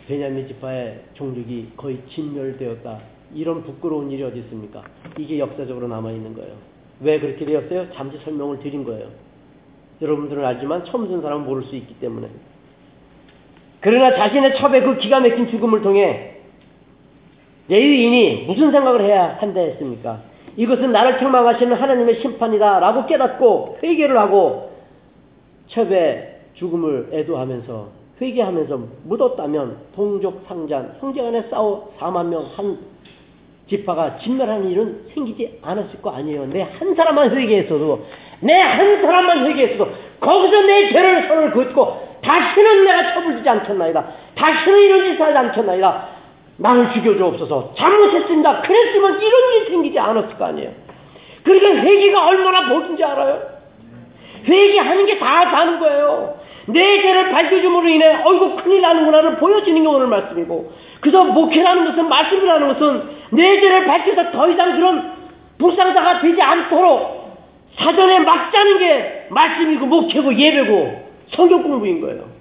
[0.06, 2.98] 베냐민 지파의 종족이 거의 진멸되었다.
[3.34, 4.82] 이런 부끄러운 일이 어디 있습니까?
[5.18, 6.54] 이게 역사적으로 남아있는 거예요.
[7.00, 7.92] 왜 그렇게 되었어요?
[7.94, 9.08] 잠시 설명을 드린 거예요.
[10.00, 12.28] 여러분들은 알지만 처음 듣는 사람은 모를 수 있기 때문에.
[13.80, 16.36] 그러나 자신의 첩의 그 기가 막힌 죽음을 통해
[17.68, 20.22] 레위인이 무슨 생각을 해야 한다 했습니까?
[20.56, 24.72] 이것은 나를 책망하시는 하나님의 심판이다 라고 깨닫고 회개를 하고
[25.68, 32.78] 첩의 죽음을 애도하면서 회개하면서 묻었다면 동족 상잔 형제 간에 싸워 4만 명 한
[33.68, 36.46] 지파가 진멸하는 일은 생기지 않았을 거 아니에요.
[36.46, 38.04] 내 한 사람만 회개했어도
[38.40, 44.04] 내 한 사람만 회개했어도 거기서 내 죄를 손을 긋고 다시는 내가 처벌되지 않겠나이다.
[44.36, 46.08] 다시는 이런 짓을 하지 않겠나이다.
[46.58, 47.74] 나를 죽여주옵소서.
[47.76, 48.60] 잘못했습니다.
[48.62, 50.70] 그랬으면 이런 일이 생기지 않았을 거 아니에요.
[51.42, 53.42] 그러니까 회개가 얼마나 복인지 알아요?
[54.44, 56.36] 회개하는 게 다 다는 거예요.
[56.66, 62.68] 내 죄를 밝혀줌으로 인해 어이구 큰일 나는구나를 보여주는 게 오늘 말씀이고 그래서 목회라는 것은 말씀이라는
[62.68, 65.12] 것은 내 죄를 밝혀서 더 이상 그런
[65.58, 67.22] 불상자가 되지 않도록
[67.78, 71.02] 사전에 막 짜는 게 말씀이고 목회고 예배고
[71.34, 72.32] 성경 공부인 거예요.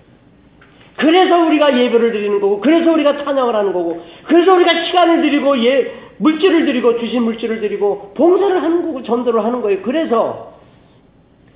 [0.97, 5.91] 그래서 우리가 예배를 드리는 거고, 그래서 우리가 찬양을 하는 거고, 그래서 우리가 시간을 드리고, 예,
[6.17, 9.81] 물질을 드리고, 주신 물질을 드리고, 봉사를 하는 거고, 전도를 하는 거예요.
[9.81, 10.50] 그래서,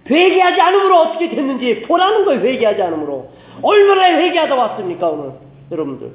[0.10, 3.30] 회개하지 않으므로 어떻게 됐는지 보라는 거예요, 회개하지 않으므로.
[3.62, 5.32] 얼마나 회개하다 왔습니까, 오늘?
[5.72, 6.12] 여러분들.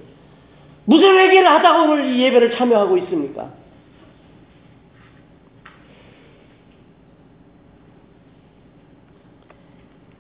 [0.84, 3.51] 무슨 회개를 하다가 오늘 이 예배를 참여하고 있습니까?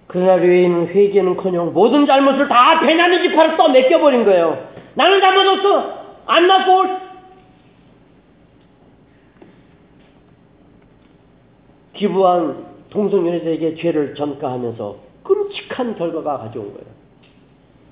[0.06, 4.68] 그러나 류인 회개는커녕 모든 잘못을 다 베냐민 지파를 떠맡겨버린 거예요.
[4.94, 6.00] 나는 잘못 없어.
[6.26, 6.84] 안 났고
[11.94, 16.86] 기부한 동성연애자에게 죄를 전가하면서 끔찍한 결과가 가져온 거예요.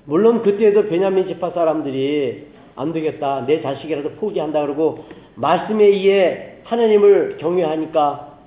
[0.05, 3.45] 물론 그때도 베냐민 지파 사람들이 안 되겠다.
[3.45, 8.37] 내 자식이라도 포기한다 그러고 말씀에 의해 하나님을 경외하니까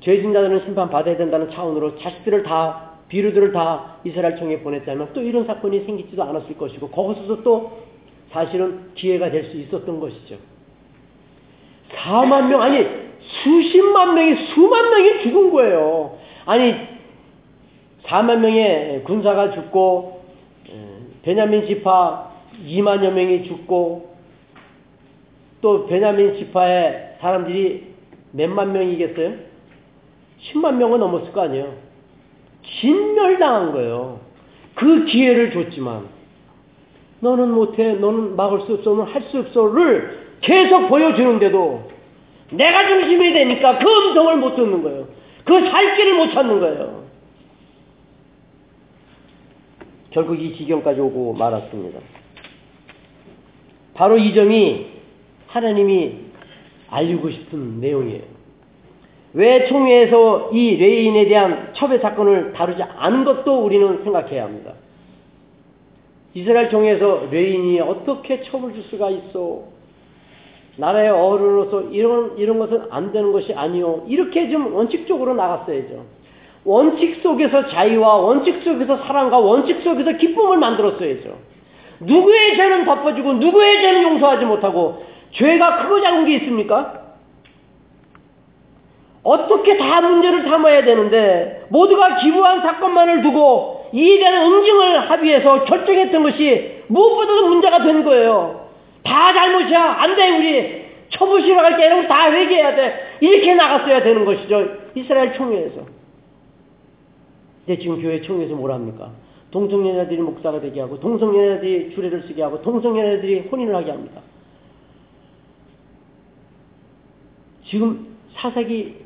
[0.00, 5.84] 죄진자들은 심판 받아야 된다는 차원으로 자식들을 다 비루들을 다 이스라엘 총에 보냈다면 또 이런 사건이
[5.84, 7.84] 생기지도 않았을 것이고 거기서도 또
[8.30, 10.36] 사실은 기회가 될 수 있었던 것이죠.
[11.94, 16.18] 4만 명 아니 수십만 명이 수만 명이 죽은 거예요.
[16.46, 16.74] 아니
[18.04, 20.24] 4만 명의 군사가 죽고
[21.22, 22.30] 베냐민 지파
[22.66, 24.14] 2만여 명이 죽고
[25.62, 27.94] 또 베냐민 지파의 사람들이
[28.32, 29.32] 몇만 명이겠어요?
[30.52, 31.74] 10만 명은 넘었을 거 아니에요.
[32.80, 34.20] 진멸당한 거예요.
[34.74, 36.08] 그 기회를 줬지만
[37.20, 41.93] 너는 못해, 너는 막을 수 없어, 너는 할 수 없어를 계속 보여주는데도
[42.50, 45.08] 내가 중심이 되니까 그 음성을 못 듣는 거예요.
[45.44, 47.04] 그 살 길을 못 찾는 거예요.
[50.10, 52.00] 결국 이 지경까지 오고 말았습니다.
[53.94, 54.86] 바로 이 점이
[55.48, 56.12] 하나님이
[56.88, 58.22] 알리고 싶은 내용이에요.
[59.34, 64.74] 왜 총회에서 이 레위인에 대한 첩의 사건을 다루지 않은 것도 우리는 생각해야 합니다.
[66.34, 69.64] 이스라엘 총회에서 레위인이 어떻게 첩을 둘 수가 있어?
[70.76, 74.04] 나라의 어른으로서 이런 이런 것은 안 되는 것이 아니요.
[74.08, 76.04] 이렇게 좀 원칙적으로 나갔어야죠.
[76.64, 81.36] 원칙 속에서 자유와 원칙 속에서 사랑과 원칙 속에서 기쁨을 만들었어야죠.
[82.00, 87.02] 누구의 죄는 덮어주고 누구의 죄는 용서하지 못하고 죄가 크고 작은 게 있습니까?
[89.22, 96.82] 어떻게 다 문제를 삼아야 되는데 모두가 기부한 사건만을 두고 이에 대한 응징을 합의해서 결정했던 것이
[96.88, 98.63] 무엇보다도 문제가 된 거예요.
[99.04, 99.80] 다 잘못이야.
[99.80, 100.84] 안 돼, 우리.
[101.10, 101.86] 처부시러 갈게.
[101.86, 103.18] 이런 거다 회개해야 돼.
[103.20, 104.66] 이렇게 나갔어야 되는 것이죠.
[104.94, 105.86] 이스라엘 총회에서.
[107.66, 109.12] 근데 지금 교회 총회에서 뭘 합니까?
[109.50, 114.20] 동성연애들이 목사가 되게 하고, 동성연애들이 주례를 쓰게 하고, 동성연애들이 혼인을 하게 합니다.
[117.64, 118.96] 지금 사사기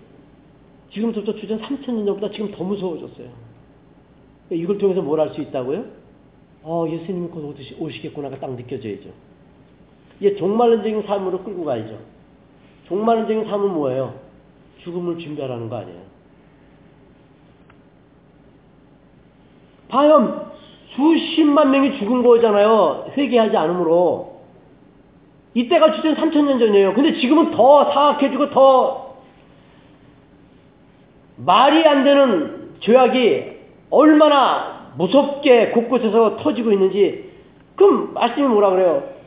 [0.91, 3.29] 지금부터 주전 3천년 전보다 지금 더 무서워졌어요.
[4.51, 5.85] 이걸 통해서 뭘할수 있다고요?
[6.63, 9.11] 어, 예수님이 곧 오시겠구나가 딱 느껴져야죠.
[10.21, 11.99] 이게 종말론적인 삶으로 끌고 가야죠.
[12.89, 14.15] 종말론적인 삶은 뭐예요?
[14.79, 16.01] 죽음을 준비하라는 거 아니에요.
[19.89, 20.51] 봐요.
[20.95, 23.13] 수십만 명이 죽은 거잖아요.
[23.17, 24.39] 회개하지 않으므로.
[25.55, 26.95] 이때가 주전 3천년 전이에요.
[26.95, 29.17] 근데 지금은 더 사악해지고 더
[31.37, 33.59] 말이 안 되는 죄악이
[33.91, 37.31] 얼마나 무섭게 곳곳에서 터지고 있는지
[37.77, 39.18] 그럼 말씀이 뭐라 그래요?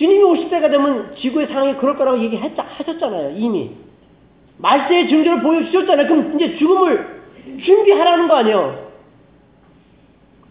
[0.00, 3.34] 주님이 오실 때가 되면 지구의 상황이 그럴 거라고 얘기하셨잖아요.
[3.36, 3.70] 이미.
[4.56, 6.08] 말세의 증거를 보여주셨잖아요.
[6.08, 7.20] 그럼 이제 죽음을
[7.62, 8.88] 준비하라는 거 아니에요.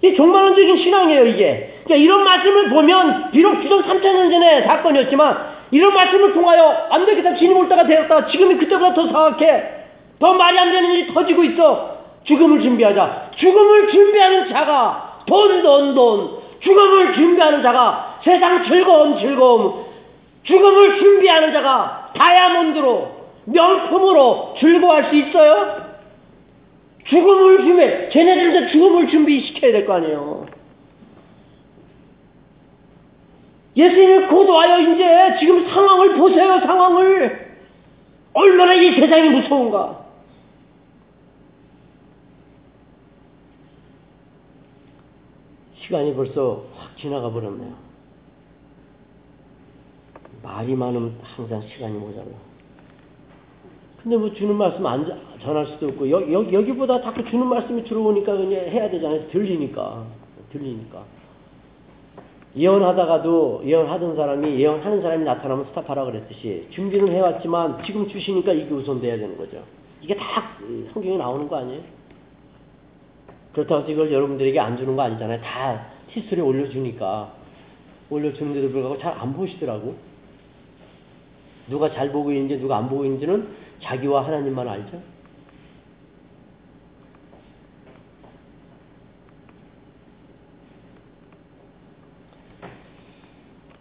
[0.04, 1.82] 이게 종말론적인 신앙이에요, 이게.
[1.84, 5.38] 그러니까 이런 말씀을 보면, 비록 주전 3천년 전의 사건이었지만,
[5.72, 9.64] 이런 말씀을 통하여, 안 되겠다, 주님 올 때가 되었다, 지금이 그때보다 더 사악해.
[10.20, 11.98] 더 말이 안 되는 일이 터지고 있어.
[12.26, 13.32] 죽음을 준비하자.
[13.36, 16.38] 죽음을 준비하는 자가 돈, 돈, 돈.
[16.60, 19.86] 죽음을 준비하는 자가 세상 즐거움, 즐거움.
[20.44, 23.12] 죽음을 준비하는 자가 다이아몬드로,
[23.46, 25.90] 명품으로 즐거워할 수 있어요?
[27.06, 30.46] 죽음을 준비, 쟤네들도 죽음을 준비시켜야 될 거 아니에요.
[34.30, 35.38] 곧 와요, 이제.
[35.40, 37.50] 지금 상황을 보세요, 상황을.
[38.34, 40.00] 얼마나 이 세상이 무서운가.
[45.82, 47.89] 시간이 벌써 확 지나가 버렸네요.
[50.42, 52.26] 말이 많으면 항상 시간이 모자라.
[54.02, 55.06] 근데 뭐 주는 말씀 안
[55.42, 59.28] 전할 수도 없고 여, 여, 여기보다 자꾸 주는 말씀이 들어오니까 그냥 해야 되잖아요.
[59.30, 60.06] 들리니까
[60.52, 61.04] 들리니까
[62.56, 69.38] 예언하다가도 예언하던 사람이 예언하는 사람이 나타나면 스탑하라 그랬듯이 준비는 해왔지만 지금 주시니까 이게 우선돼야 되는
[69.38, 69.64] 거죠.
[70.02, 70.44] 이게 다
[70.94, 71.82] 성경에 나오는 거 아니에요?
[73.54, 75.42] 그렇다고 해서 이걸 여러분들에게 안 주는 거 아니잖아요.
[75.42, 77.34] 다 티스토리에 올려주니까.
[78.10, 79.96] 올려주는데도 불구하고 잘 안 보시더라고.
[81.70, 83.48] 누가 잘 보고 있는지 누가 안 보고 있는지는
[83.82, 85.02] 자기와 하나님만 알죠.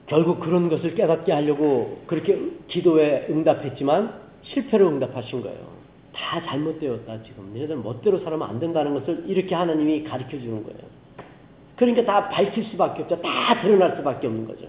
[0.07, 5.79] 결국 그런 것을 깨닫게 하려고 그렇게 기도에 응답했지만 실패로 응답하신 거예요.
[6.15, 7.53] 다 잘못되었다 지금.
[7.55, 10.81] 너희들 멋대로 살면 안 된다는 것을 이렇게 하나님이 가르쳐 주는 거예요.
[11.77, 13.21] 그러니까 다 밝힐 수밖에 없죠.
[13.21, 14.67] 다 드러날 수밖에 없는 거죠.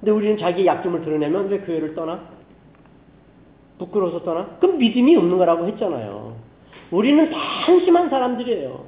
[0.00, 2.20] 근데 우리는 자기 약점을 드러내면 왜 교회를 떠나?
[3.78, 4.56] 부끄러워서 떠나?
[4.60, 6.34] 그럼 믿음이 없는 거라고 했잖아요.
[6.90, 8.84] 우리는 다 한심한 사람들이에요.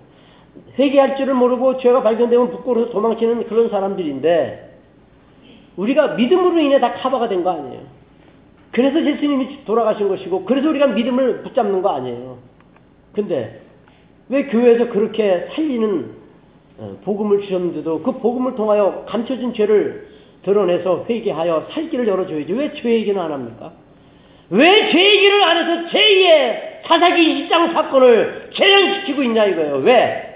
[0.78, 4.78] 회개할 줄을 모르고 죄가 발견되면 부끄러워서 도망치는 그런 사람들인데
[5.76, 7.80] 우리가 믿음으로 인해 다 커버가 된 거 아니에요.
[8.72, 12.38] 그래서 예수님이 돌아가신 것이고 그래서 우리가 믿음을 붙잡는 거 아니에요.
[13.12, 13.62] 근데
[14.28, 16.20] 왜 교회에서 그렇게 살리는
[16.78, 20.08] 어, 복음을 주셨는데도 그 복음을 통하여 감춰진 죄를
[20.42, 23.72] 드러내서 회개하여 살 길을 열어줘야지 왜 죄 얘기는 안 합니까?
[24.50, 29.76] 왜 죄 얘기를 안 해서 제2의 사사기 2장 사건을 재현시키고 있냐 이거예요.
[29.76, 30.26] 왜?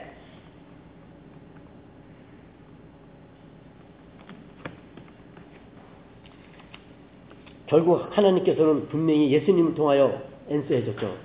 [7.67, 11.17] 결국 하나님께서는 분명히 예수님을 통하여 엔스해 줬죠.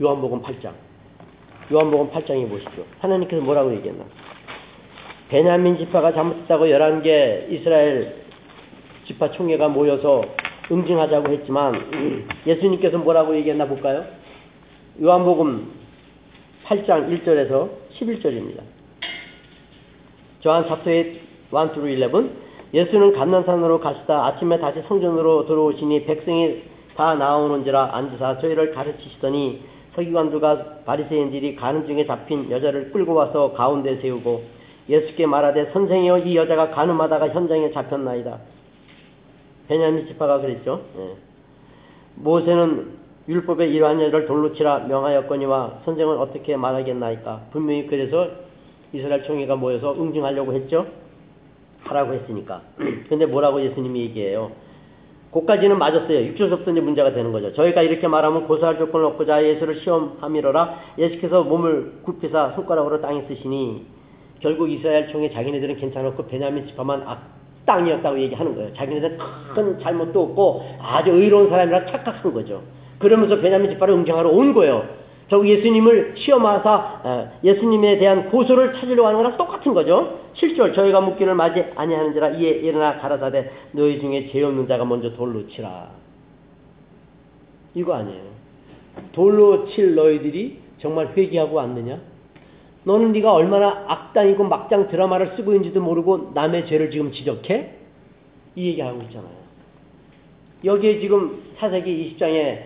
[0.00, 0.72] 요한복음 8장.
[1.72, 2.84] 요한복음 8장에 보시죠.
[3.00, 4.04] 하나님께서 뭐라고 얘기했나?
[5.28, 8.27] 베냐민 지파가 잘못했다고 11개 이스라엘
[9.08, 10.22] 지파 총회가 모여서
[10.70, 14.04] 응징하자고 했지만 예수님께서 뭐라고 얘기했나 볼까요?
[15.02, 15.66] 요한복음
[16.66, 18.60] 8장 1절에서 11절입니다.
[20.40, 20.84] 조한 챕터
[21.50, 22.30] 8 1 11
[22.74, 29.62] 예수는 감난산으로 가시다 아침에 다시 성전으로 들어오시니 백성이 다 나오는지라 앉으사 저희를 가르치시더니
[29.94, 34.44] 서기관들과 바리새인들이 가는 중에 잡힌 여자를 끌고 와서 가운데 세우고
[34.90, 38.38] 예수께 말하되 선생이여 이 여자가 가늠하다가 현장에 잡혔나이다.
[39.68, 40.82] 베냐민 지파가 그랬죠.
[40.98, 41.16] 예.
[42.16, 42.98] 모세는
[43.28, 47.48] 율법에 이러한 여자를 돌로 치라 명하였거니와 선생은 어떻게 말하겠나이까.
[47.52, 48.28] 분명히 그래서
[48.92, 50.86] 이스라엘 총회가 모여서 응징하려고 했죠.
[51.82, 52.62] 하라고 했으니까.
[53.08, 54.50] 근데 뭐라고 예수님이 얘기해요?
[55.30, 56.32] 고까지는 맞았어요.
[56.32, 57.52] 6절서부터 이제 문제가 되는 거죠.
[57.52, 63.84] 저희가 이렇게 말하면 고소할 조건을 얻고자 예수를 시험함이로라 예수께서 몸을 굽히사 손가락으로 땅에 쓰시니
[64.40, 67.37] 결국 이스라엘 총회 자기네들은 괜찮았고 베냐민 지파만 악
[67.68, 68.74] 땅이었다고 얘기하는 거예요.
[68.74, 69.18] 자기네들은
[69.54, 72.62] 큰 잘못도 없고 아주 의로운 사람이라 착각한 거죠.
[72.98, 74.88] 그러면서 베냐민 지파를 응징하러 온 거예요.
[75.28, 80.18] 결국 예수님을 시험하사 어, 예수님에 대한 고소를 찾으려고 하는 거랑 똑같은 거죠.
[80.34, 85.46] 7절 저희가 묻기를 맞이 아니하는지라 이에 일어나 가라사대 너희 중에 죄 없는 자가 먼저 돌로
[85.48, 85.90] 치라.
[87.74, 88.22] 이거 아니에요.
[89.12, 91.98] 돌로 칠 너희들이 정말 회개하고 왔느냐?
[92.88, 97.70] 너는 네가 얼마나 악당이고 막장 드라마를 쓰고 있는지도 모르고 남의 죄를 지금 지적해?
[98.56, 99.38] 이 얘기하고 있잖아요.
[100.64, 102.58] 여기에 지금 사세기 20장에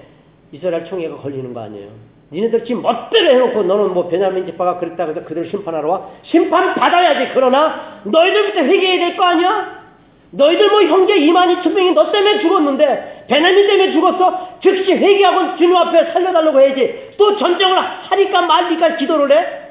[0.53, 1.89] 이스라엘 총회가 걸리는 거 아니에요.
[2.31, 6.09] 니네들 지금 멋대로 해놓고 너는 뭐 베냐민 지파가 그랬다고 해서 그들 심판하러 와?
[6.23, 7.33] 심판 받아야지.
[7.35, 9.83] 그러나 너희들부터 회개해야 될 거 아니야?
[10.31, 14.59] 너희들 뭐 형제 2만 2천 명이 너 때문에 죽었는데 베냐민 때문에 죽었어?
[14.63, 17.11] 즉시 회개하고 주님 앞에 살려달라고 해야지.
[17.19, 19.62] 또 전쟁을 하니까 말니까 기도를 해?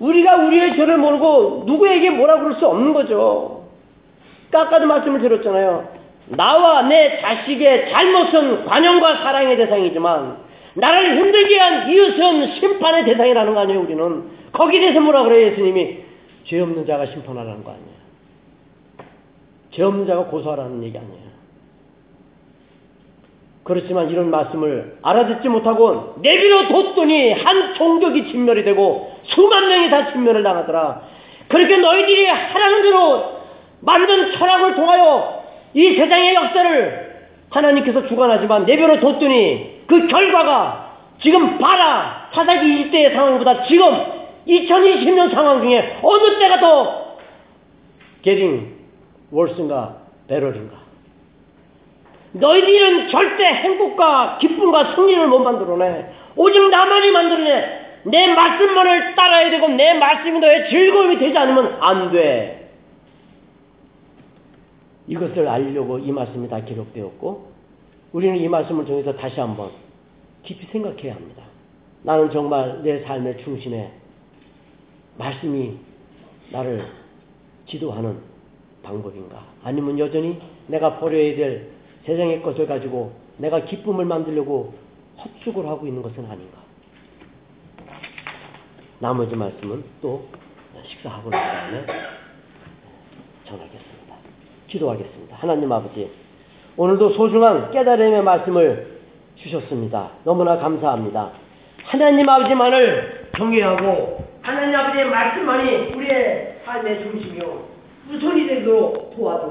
[0.00, 3.64] 우리가 우리의 죄를 모르고 누구에게 뭐라 그럴 수 없는 거죠.
[4.52, 5.98] 아까도 말씀을 드렸잖아요.
[6.28, 10.36] 나와 내 자식의 잘못은 관용과 사랑의 대상이지만
[10.74, 15.98] 나를 힘들게 한 이웃은 심판의 대상이라는 거 아니에요 우리는 거기에 대해서 뭐라 그래요 예수님이
[16.44, 17.98] 죄 없는 자가 심판하라는 거 아니에요
[19.70, 21.28] 죄 없는 자가 고소하라는 얘기 아니에요
[23.64, 30.42] 그렇지만 이런 말씀을 알아듣지 못하고 내비로 뒀더니 한 종족이 진멸이 되고 수만 명이 다 진멸을
[30.42, 31.02] 당하더라.
[31.48, 33.38] 그렇게 너희들이 하라는 대로
[33.80, 40.88] 만든 철학을 통하여 이 세상의 역사를 하나님께서 주관하지만 내버려 뒀더니 그 결과가
[41.22, 42.28] 지금 봐라.
[42.32, 44.04] 사사기 일대의 상황보다 지금
[44.46, 47.16] 2020년 상황 중에 어느 때가 더
[48.22, 48.76] 게링
[49.30, 49.96] 월슨가
[50.28, 50.76] 베럴인가?
[52.32, 56.06] 너희들은 절대 행복과 기쁨과 승리를 못 만들어내.
[56.36, 57.77] 오직 나만이 만들어내
[58.10, 62.70] 내 말씀만을 따라야 되고 내 말씀이 너의 즐거움이 되지 않으면 안 돼
[65.06, 67.52] 이것을 알려고 이 말씀이 다 기록되었고
[68.12, 69.70] 우리는 이 말씀을 통해서 다시 한번
[70.42, 71.42] 깊이 생각해야 합니다.
[72.02, 73.90] 나는 정말 내 삶의 중심에
[75.16, 75.76] 말씀이
[76.50, 76.86] 나를
[77.66, 78.18] 지도하는
[78.82, 79.44] 방법인가?
[79.64, 81.70] 아니면 여전히 내가 버려야 될
[82.06, 84.74] 세상의 것을 가지고 내가 기쁨을 만들려고
[85.18, 86.67] 헛수고를 하고 있는 것은 아닌가.
[89.00, 90.26] 나머지 말씀은 또
[90.86, 91.86] 식사하고 난 다음에
[93.44, 94.14] 전하겠습니다.
[94.66, 95.36] 기도하겠습니다.
[95.36, 96.10] 하나님 아버지,
[96.76, 98.98] 오늘도 소중한 깨달음의 말씀을
[99.36, 100.10] 주셨습니다.
[100.24, 101.30] 너무나 감사합니다.
[101.84, 107.68] 하나님 아버지만을 경외하고 하나님 아버지의 말씀만이 우리의 삶의 중심이요
[108.10, 109.48] 우선이 되도록 도와주옵소서.